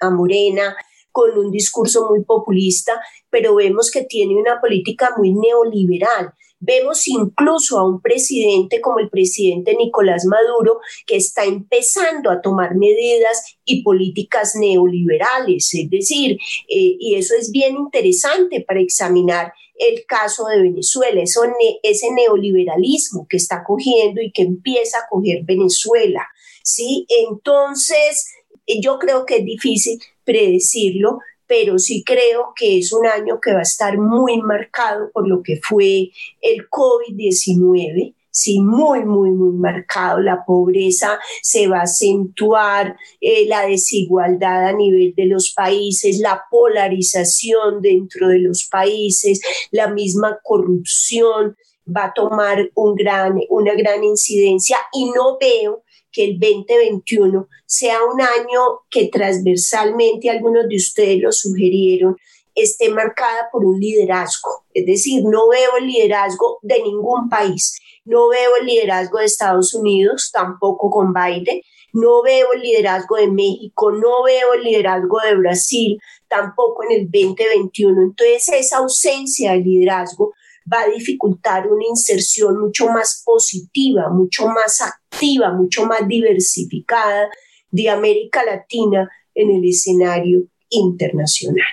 [0.00, 0.76] a Morena,
[1.14, 3.00] con un discurso muy populista,
[3.30, 6.34] pero vemos que tiene una política muy neoliberal.
[6.64, 12.74] Vemos incluso a un presidente como el presidente Nicolás Maduro que está empezando a tomar
[12.76, 16.32] medidas y políticas neoliberales, es decir,
[16.68, 21.42] eh, y eso es bien interesante para examinar el caso de Venezuela, eso,
[21.82, 26.26] ese neoliberalismo que está cogiendo y que empieza a coger Venezuela.
[26.62, 27.06] ¿sí?
[27.28, 28.32] Entonces,
[28.80, 33.60] yo creo que es difícil predecirlo, pero sí creo que es un año que va
[33.60, 40.20] a estar muy marcado por lo que fue el COVID-19, sí, muy, muy, muy marcado.
[40.20, 46.42] La pobreza se va a acentuar, eh, la desigualdad a nivel de los países, la
[46.50, 49.40] polarización dentro de los países,
[49.70, 55.83] la misma corrupción va a tomar un gran, una gran incidencia y no veo
[56.14, 62.16] que el 2021 sea un año que transversalmente, algunos de ustedes lo sugirieron,
[62.54, 64.64] esté marcada por un liderazgo.
[64.72, 67.76] Es decir, no veo el liderazgo de ningún país.
[68.04, 71.60] No veo el liderazgo de Estados Unidos, tampoco con Biden.
[71.92, 75.98] No veo el liderazgo de México, no veo el liderazgo de Brasil,
[76.28, 78.02] tampoco en el 2021.
[78.02, 80.33] Entonces, esa ausencia de liderazgo
[80.70, 87.28] va a dificultar una inserción mucho más positiva, mucho más activa, mucho más diversificada
[87.70, 91.66] de América Latina en el escenario internacional.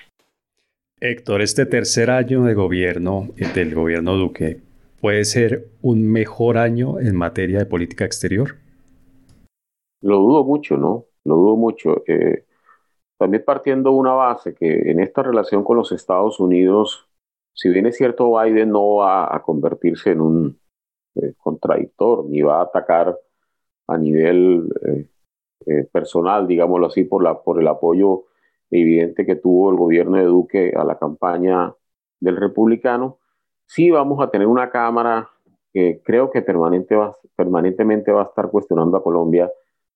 [1.00, 4.62] Héctor, este tercer año de gobierno del gobierno Duque
[5.02, 8.56] puede ser un mejor año en materia de política exterior?
[10.02, 11.06] Lo dudo mucho, ¿no?
[11.26, 12.04] Lo dudo mucho.
[12.08, 12.46] Eh,
[13.18, 17.08] también partiendo de una base que en esta relación con los Estados Unidos,
[17.62, 20.59] si bien es cierto, Biden no va a convertirse en un
[21.14, 23.16] eh, contradictor, ni va a atacar
[23.86, 24.68] a nivel
[25.68, 28.24] eh, personal, digámoslo así, por, la, por el apoyo
[28.72, 31.72] evidente que tuvo el gobierno de Duque a la campaña
[32.20, 33.20] del republicano,
[33.68, 35.30] sí vamos a tener una Cámara
[35.72, 39.51] que creo que permanentemente va a estar cuestionando a Colombia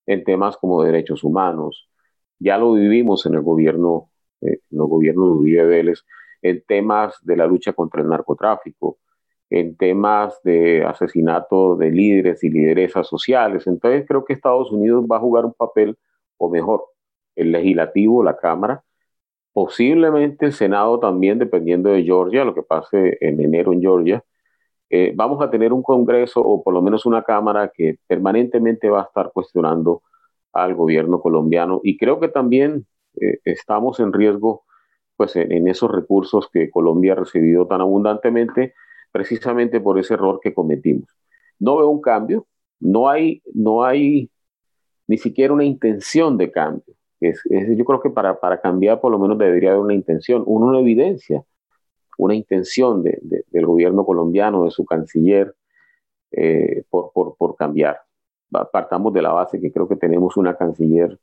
[0.06, 1.90] en temas como derechos humanos.
[2.38, 4.12] Ya lo vivimos en el gobierno,
[4.42, 6.06] eh, en los gobiernos de Uribe Vélez,
[6.42, 8.98] en temas de la lucha contra el narcotráfico,
[9.50, 13.68] en temas de asesinato de líderes y lideresas sociales.
[13.68, 15.98] Entonces creo que Estados Unidos va a jugar un papel,
[16.38, 16.86] o mejor,
[17.36, 18.84] el legislativo, la Cámara,
[19.54, 24.24] posiblemente el Senado también, dependiendo de Georgia, lo que pase en enero en Georgia.
[24.90, 29.02] Eh, vamos a tener un Congreso o por lo menos una Cámara que permanentemente va
[29.02, 30.04] a estar cuestionando
[30.54, 32.86] al gobierno colombiano y creo que también
[33.20, 34.64] eh, estamos en riesgo
[35.18, 38.74] pues en, esos recursos que Colombia ha recibido tan abundantemente
[39.12, 41.08] precisamente por ese error que cometimos.
[41.60, 42.48] No veo un cambio,
[42.80, 44.30] no hay, no hay
[45.08, 49.38] ni siquiera una intención de cambio yo creo que para, para, cambiar por lo menos
[49.38, 51.44] debería haber una intención, una, evidencia,
[52.18, 55.56] una intención de, del gobierno colombiano, de su canciller,
[56.32, 58.02] eh, por, por, por, cambiar.
[58.72, 61.20] Partamos de la base que creo que tenemos una canciller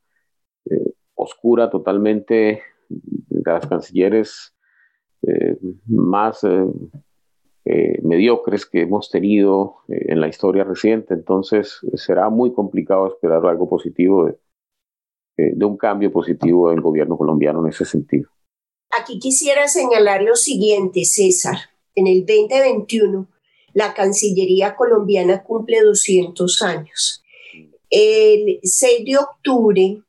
[0.66, 2.62] eh, oscura totalmente, de
[3.30, 4.54] las cancilleres
[5.22, 6.46] eh, más
[8.02, 14.26] mediocres que hemos tenido en la historia reciente, entonces será muy complicado esperar algo positivo
[14.26, 14.36] de,
[15.38, 18.28] eh, de un cambio positivo del gobierno colombiano en ese sentido.
[19.00, 21.56] Aquí quisiera señalar lo siguiente, César.
[21.94, 23.28] En el 2021,
[23.72, 27.24] la Cancillería colombiana cumple 200 años.
[27.88, 30.02] El 6 de octubre,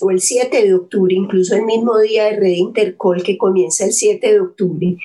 [0.00, 3.92] o el 7 de octubre, incluso el mismo día de Red Intercol que comienza el
[3.92, 4.96] 7 de octubre,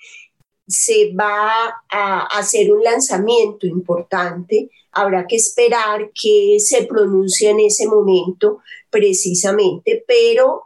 [0.68, 4.70] se va a hacer un lanzamiento importante.
[4.92, 10.64] Habrá que esperar que se pronuncie en ese momento precisamente, pero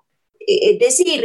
[0.49, 1.23] eh, es decir,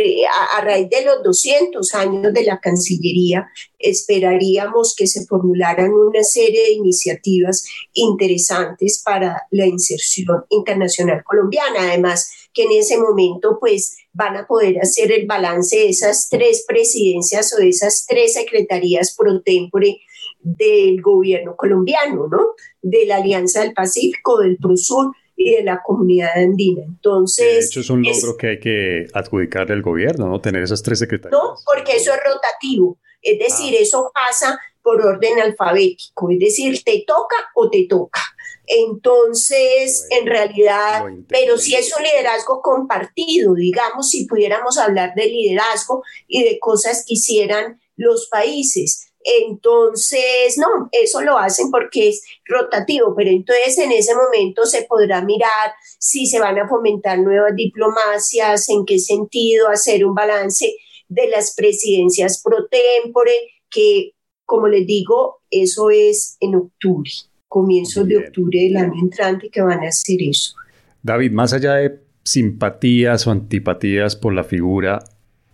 [0.56, 3.48] a, raíz de los 200 años de la Cancillería,
[3.78, 11.88] esperaríamos que se formularan una serie de iniciativas interesantes para la inserción internacional colombiana.
[11.88, 16.64] Además, que en ese momento, pues, van a poder hacer el balance de esas tres
[16.66, 19.98] presidencias o de esas tres secretarías pro tempore
[20.40, 22.54] del gobierno colombiano, ¿no?
[22.80, 26.84] De la Alianza del Pacífico, del PROSUR y de la comunidad andina.
[26.84, 27.46] Entonces...
[27.46, 30.40] De hecho, es un logro que hay que adjudicarle al gobierno, ¿no?
[30.40, 31.32] Tener esas tres secretarías.
[31.32, 32.98] No, porque eso es rotativo.
[33.20, 33.82] Es decir, ah.
[33.82, 36.30] eso pasa por orden alfabético.
[36.30, 38.20] Es decir, te toca o te toca.
[38.66, 46.02] Entonces, en realidad, pero si es un liderazgo compartido, digamos, si pudiéramos hablar de liderazgo
[46.26, 49.10] y de cosas que hicieran los países.
[49.24, 55.22] Entonces, no, eso lo hacen porque es rotativo, pero entonces en ese momento se podrá
[55.22, 60.76] mirar si se van a fomentar nuevas diplomacias, en qué sentido hacer un balance
[61.08, 63.32] de las presidencias pro tempore,
[63.70, 64.12] que
[64.44, 67.10] como les digo, eso es en octubre,
[67.54, 70.56] comienzos de octubre del año entrante que van a hacer eso.
[71.04, 74.98] David, más allá de simpatías o antipatías por la figura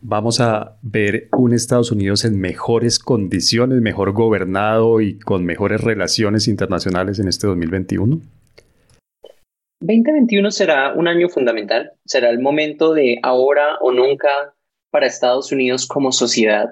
[0.01, 6.49] vamos a ver un Estados Unidos en mejores condiciones, mejor gobernado y con mejores relaciones
[6.49, 8.19] internacionales en este 2021?
[9.83, 14.55] 2021 será un año fundamental, será el momento de ahora o nunca
[14.91, 16.71] para Estados Unidos como sociedad.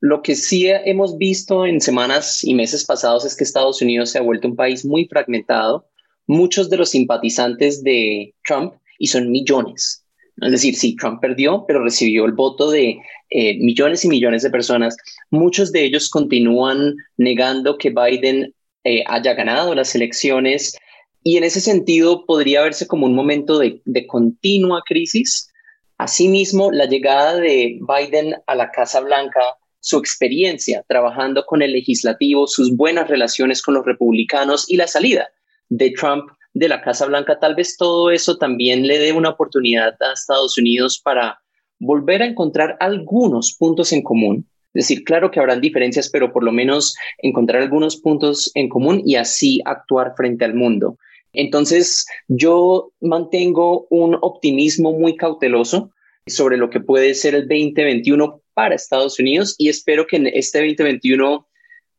[0.00, 4.18] Lo que sí hemos visto en semanas y meses pasados es que Estados Unidos se
[4.18, 5.86] ha vuelto un país muy fragmentado.
[6.26, 10.04] Muchos de los simpatizantes de Trump, y son millones,
[10.40, 12.98] es decir, sí, Trump perdió, pero recibió el voto de
[13.30, 14.96] eh, millones y millones de personas.
[15.30, 20.76] Muchos de ellos continúan negando que Biden eh, haya ganado las elecciones
[21.24, 25.50] y en ese sentido podría verse como un momento de, de continua crisis.
[25.98, 29.40] Asimismo, la llegada de Biden a la Casa Blanca
[29.80, 35.28] su experiencia trabajando con el legislativo, sus buenas relaciones con los republicanos y la salida
[35.68, 39.94] de Trump de la Casa Blanca, tal vez todo eso también le dé una oportunidad
[40.02, 41.38] a Estados Unidos para
[41.78, 44.46] volver a encontrar algunos puntos en común.
[44.74, 49.02] Es decir, claro que habrán diferencias, pero por lo menos encontrar algunos puntos en común
[49.04, 50.98] y así actuar frente al mundo.
[51.32, 55.90] Entonces, yo mantengo un optimismo muy cauteloso
[56.26, 60.58] sobre lo que puede ser el 2021 para Estados Unidos y espero que en este
[60.58, 61.46] 2021,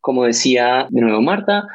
[0.02, 1.66] como decía de nuevo Marta,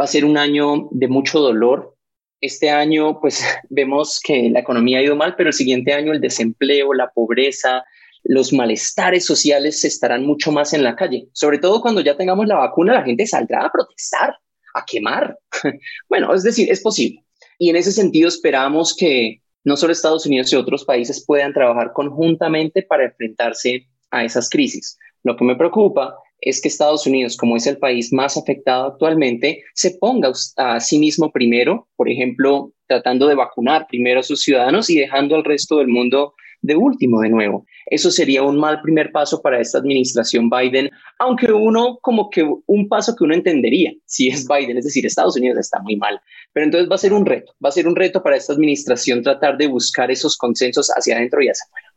[0.00, 1.96] va a ser un año de mucho dolor.
[2.40, 6.20] Este año, pues vemos que la economía ha ido mal, pero el siguiente año el
[6.20, 7.84] desempleo, la pobreza,
[8.22, 11.26] los malestares sociales estarán mucho más en la calle.
[11.32, 14.36] Sobre todo cuando ya tengamos la vacuna, la gente saldrá a protestar,
[14.72, 15.36] a quemar.
[16.08, 17.24] bueno, es decir, es posible.
[17.58, 21.92] Y en ese sentido esperamos que no solo Estados Unidos y otros países puedan trabajar
[21.92, 24.98] conjuntamente para enfrentarse a esas crisis.
[25.24, 29.64] Lo que me preocupa es que Estados Unidos, como es el país más afectado actualmente,
[29.74, 34.88] se ponga a sí mismo primero, por ejemplo, tratando de vacunar primero a sus ciudadanos
[34.88, 37.66] y dejando al resto del mundo de último de nuevo.
[37.86, 42.88] Eso sería un mal primer paso para esta administración Biden, aunque uno como que un
[42.88, 46.20] paso que uno entendería si es Biden, es decir, Estados Unidos está muy mal.
[46.52, 49.22] Pero entonces va a ser un reto, va a ser un reto para esta administración
[49.22, 51.87] tratar de buscar esos consensos hacia adentro y hacia afuera.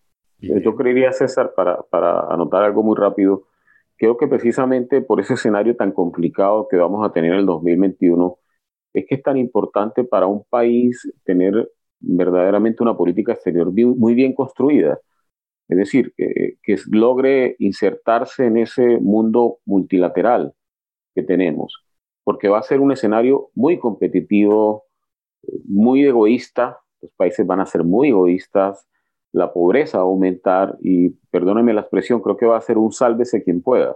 [0.42, 3.48] Yo creería, César, para, para anotar algo muy rápido,
[3.98, 8.38] creo que precisamente por ese escenario tan complicado que vamos a tener en el 2021,
[8.94, 14.34] es que es tan importante para un país tener verdaderamente una política exterior muy bien
[14.34, 15.00] construida.
[15.70, 20.54] Es decir, que, que logre insertarse en ese mundo multilateral
[21.14, 21.86] que tenemos,
[22.24, 24.86] porque va a ser un escenario muy competitivo,
[25.66, 28.88] muy egoísta, los países van a ser muy egoístas,
[29.34, 32.92] la pobreza va a aumentar y, perdónenme la expresión, creo que va a ser un
[32.92, 33.96] sálvese quien pueda.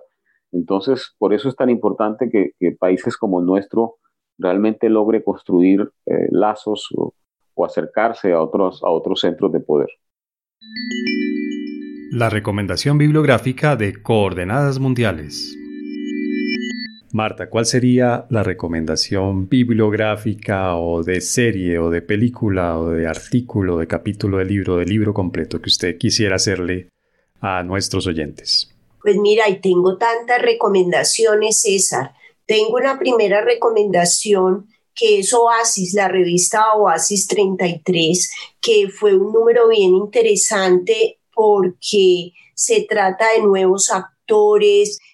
[0.52, 3.96] Entonces, por eso es tan importante que, países como el nuestro
[4.38, 7.14] realmente logre construir eh, lazos o,
[7.54, 9.90] o, acercarse a otros, a otros centros de poder.
[12.12, 15.58] La recomendación bibliográfica de Coordenadas Mundiales.
[17.16, 23.78] Marta, ¿cuál sería la recomendación bibliográfica o de serie o de película o de artículo,
[23.78, 26.90] de capítulo de libro, de libro completo que usted quisiera hacerle
[27.40, 28.70] a nuestros oyentes?
[29.02, 32.12] Pues mira, y tengo tantas recomendaciones, César.
[32.46, 39.70] Tengo una primera recomendación que es Oasis, la revista Oasis 33, que fue un número
[39.70, 44.15] bien interesante porque se trata de nuevos actores,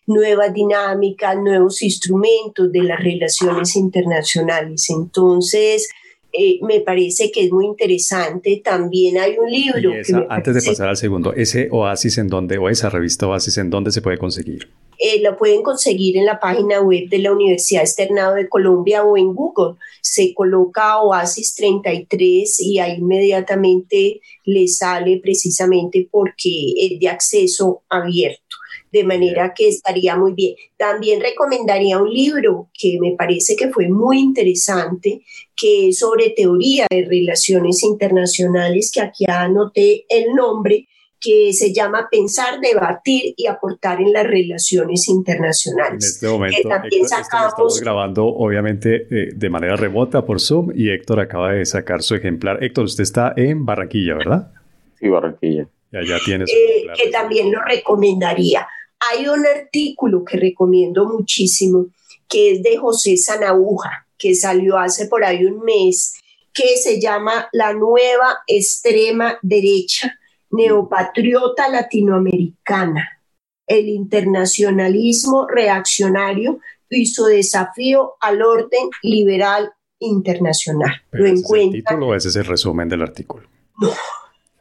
[0.07, 4.89] nuevas dinámicas, nuevos instrumentos de las relaciones internacionales.
[4.89, 5.89] Entonces,
[6.34, 8.62] eh, me parece que es muy interesante.
[8.64, 9.91] También hay un libro.
[10.30, 13.91] antes de pasar al segundo, ese Oasis en donde, o esa revista Oasis en dónde
[13.91, 14.70] se puede conseguir.
[14.97, 19.18] Eh, la pueden conseguir en la página web de la Universidad Externado de Colombia o
[19.18, 19.76] en Google.
[19.99, 28.51] Se coloca Oasis 33 y ahí inmediatamente le sale precisamente porque es de acceso abierto
[28.92, 30.56] de manera que estaría muy bien.
[30.78, 35.22] También recomendaría un libro que me parece que fue muy interesante,
[35.56, 40.88] que es sobre teoría de relaciones internacionales, que aquí anoté el nombre,
[41.22, 46.04] que se llama Pensar, Debatir y Aportar en las Relaciones Internacionales.
[46.04, 51.20] En este momento también estamos grabando obviamente eh, de manera remota por Zoom y Héctor
[51.20, 52.64] acaba de sacar su ejemplar.
[52.64, 54.52] Héctor, usted está en Barranquilla, ¿verdad?
[55.00, 55.68] Sí, Barranquilla.
[55.92, 56.50] Ya, ya tienes.
[56.50, 58.68] Eh, que también lo recomendaría.
[59.10, 61.88] Hay un artículo que recomiendo muchísimo,
[62.28, 66.14] que es de José Sanauja, que salió hace por ahí un mes,
[66.54, 70.20] que se llama La nueva extrema derecha,
[70.52, 73.22] neopatriota latinoamericana,
[73.66, 81.02] el internacionalismo reaccionario y su desafío al orden liberal internacional.
[81.12, 81.58] lo encuentra.
[81.58, 83.47] ¿Es el título o ese es el resumen del artículo?
[83.80, 83.93] No,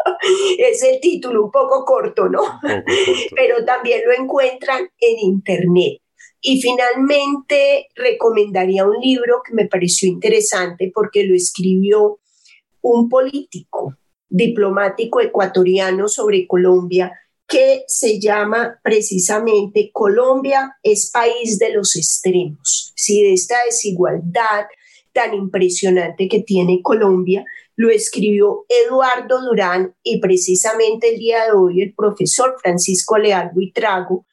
[0.58, 2.40] es el título un poco corto, ¿no?
[3.36, 6.00] Pero también lo encuentran en internet.
[6.42, 12.18] Y finalmente recomendaría un libro que me pareció interesante porque lo escribió
[12.80, 13.94] un político
[14.28, 17.12] diplomático ecuatoriano sobre Colombia
[17.50, 23.22] que se llama precisamente Colombia es país de los extremos, ¿sí?
[23.24, 24.66] de esta desigualdad
[25.12, 27.44] tan impresionante que tiene Colombia,
[27.80, 34.26] lo escribió Eduardo Durán y precisamente el día de hoy el profesor Francisco Leal Buitrago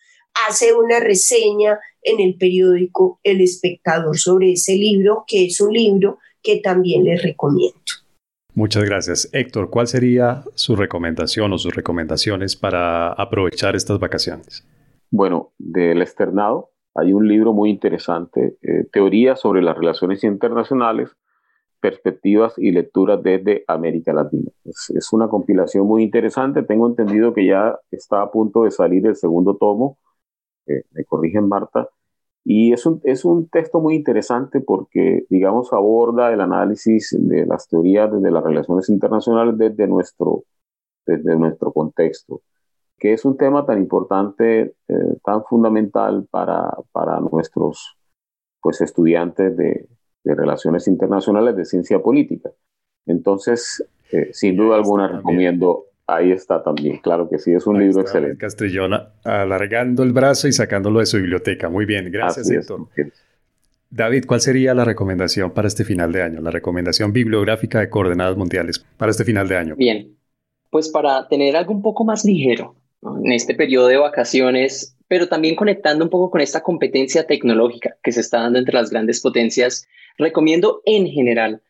[0.49, 6.17] hace una reseña en el periódico El Espectador sobre ese libro, que es un libro
[6.43, 7.79] que también les recomiendo.
[8.53, 9.29] Muchas gracias.
[9.31, 14.67] Héctor, ¿cuál sería su recomendación o sus recomendaciones para aprovechar estas vacaciones?
[15.09, 21.11] Bueno, del externado hay un libro muy interesante, eh, Teoría sobre las Relaciones Internacionales,
[21.87, 24.51] Perspectivas y Lecturas desde América Latina.
[24.65, 26.63] Es, una compilación muy interesante.
[26.63, 29.97] Tengo entendido que ya está a punto de salir el segundo tomo.
[30.65, 31.87] Eh, me corrigen, Marta.
[32.43, 37.69] Y es un, es un texto muy interesante porque, digamos, aborda el análisis de las
[37.69, 40.43] teorías de las relaciones internacionales desde nuestro,
[41.05, 42.41] desde nuestro contexto,
[42.99, 47.97] que es un tema tan importante, eh, tan fundamental para, para nuestros
[48.61, 49.87] pues, estudiantes de,
[50.27, 52.51] de, relaciones internacionales de ciencia política.
[53.05, 57.99] Entonces, eh, sin duda alguna, recomiendo Ahí está también, claro que sí, es un libro
[57.99, 58.37] excelente.
[58.37, 61.67] Castellona alargando el brazo y sacándolo de su biblioteca.
[61.67, 62.87] Muy bien, gracias, Héctor.
[63.89, 66.39] David, ¿cuál sería la recomendación para este final de año?
[66.39, 69.75] La recomendación bibliográfica de coordenadas mundiales para este final de año.
[69.75, 70.15] Bien,
[70.69, 75.57] pues para tener algo un poco más ligero en este periodo de vacaciones, pero también
[75.57, 79.85] conectando un poco con esta competencia tecnológica que se está dando entre las grandes potencias,
[80.17, 81.61] recomiendo en general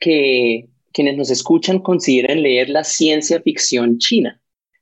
[0.00, 4.40] que quienes nos escuchan consideren leer la ciencia ficción china,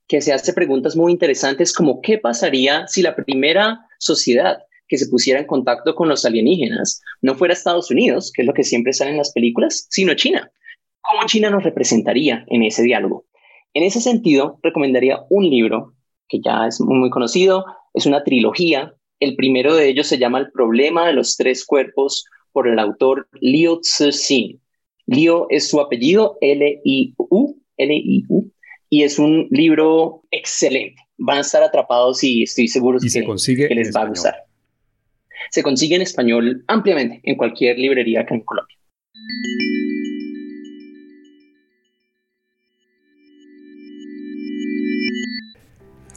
[0.09, 4.59] que se hace preguntas muy interesantes como qué pasaría si la primera sociedad
[4.89, 8.55] que se pusiera en contacto con los alienígenas no fuera Estados Unidos, que es lo
[8.55, 10.51] que siempre sale en las películas, sino China.
[11.01, 13.25] ¿Cómo China nos representaría en ese diálogo?
[13.73, 15.95] En ese sentido, recomendaría un libro
[16.29, 18.95] que ya es muy, conocido, es una trilogía.
[19.21, 23.29] El primero de ellos se llama El problema de los tres cuerpos por el autor
[23.41, 24.61] Liu Cixin.
[25.07, 28.53] Lío es su apellido, L-I-U, L-I-U,
[28.89, 31.03] y es un libro excelente.
[31.19, 34.35] Van a estar atrapados y estoy seguro que, que, les va a gustar.
[35.51, 38.77] Se consigue en español ampliamente en cualquier librería acá en Colombia.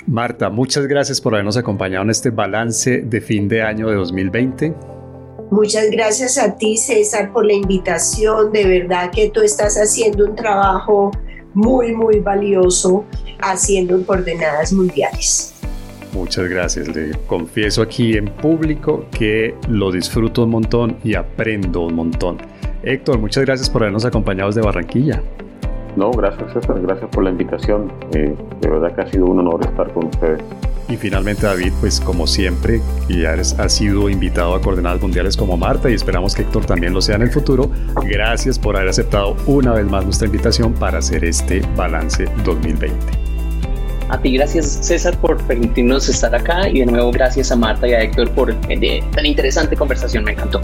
[0.06, 4.93] Marta, muchas gracias por habernos acompañado en este balance de fin de año de 2020.
[5.54, 8.52] Muchas gracias a ti, César, por la invitación.
[8.52, 11.12] De verdad que tú estás haciendo un trabajo
[11.54, 13.06] muy, muy valioso
[13.40, 15.54] haciendo coordenadas mundiales.
[16.12, 16.88] Muchas gracias.
[16.88, 22.38] Le confieso aquí en público que lo disfruto un montón y aprendo un montón.
[22.82, 25.22] Héctor, muchas gracias por habernos acompañado desde Barranquilla.
[25.96, 27.94] No, gracias César, gracias por la invitación.
[28.16, 30.42] Eh, de verdad que ha sido un honor estar con ustedes.
[30.94, 32.80] Y finalmente David, pues como siempre,
[33.10, 36.94] ya eres, has sido invitado a Coordenadas Mundiales como Marta y esperamos que Héctor también
[36.94, 37.72] lo sea en el futuro.
[38.06, 42.96] Gracias por haber aceptado una vez más nuestra invitación para hacer este balance 2020.
[44.10, 47.94] A ti gracias César por permitirnos estar acá y de nuevo gracias a Marta y
[47.94, 50.62] a Héctor por eh, tan interesante conversación, me encantó.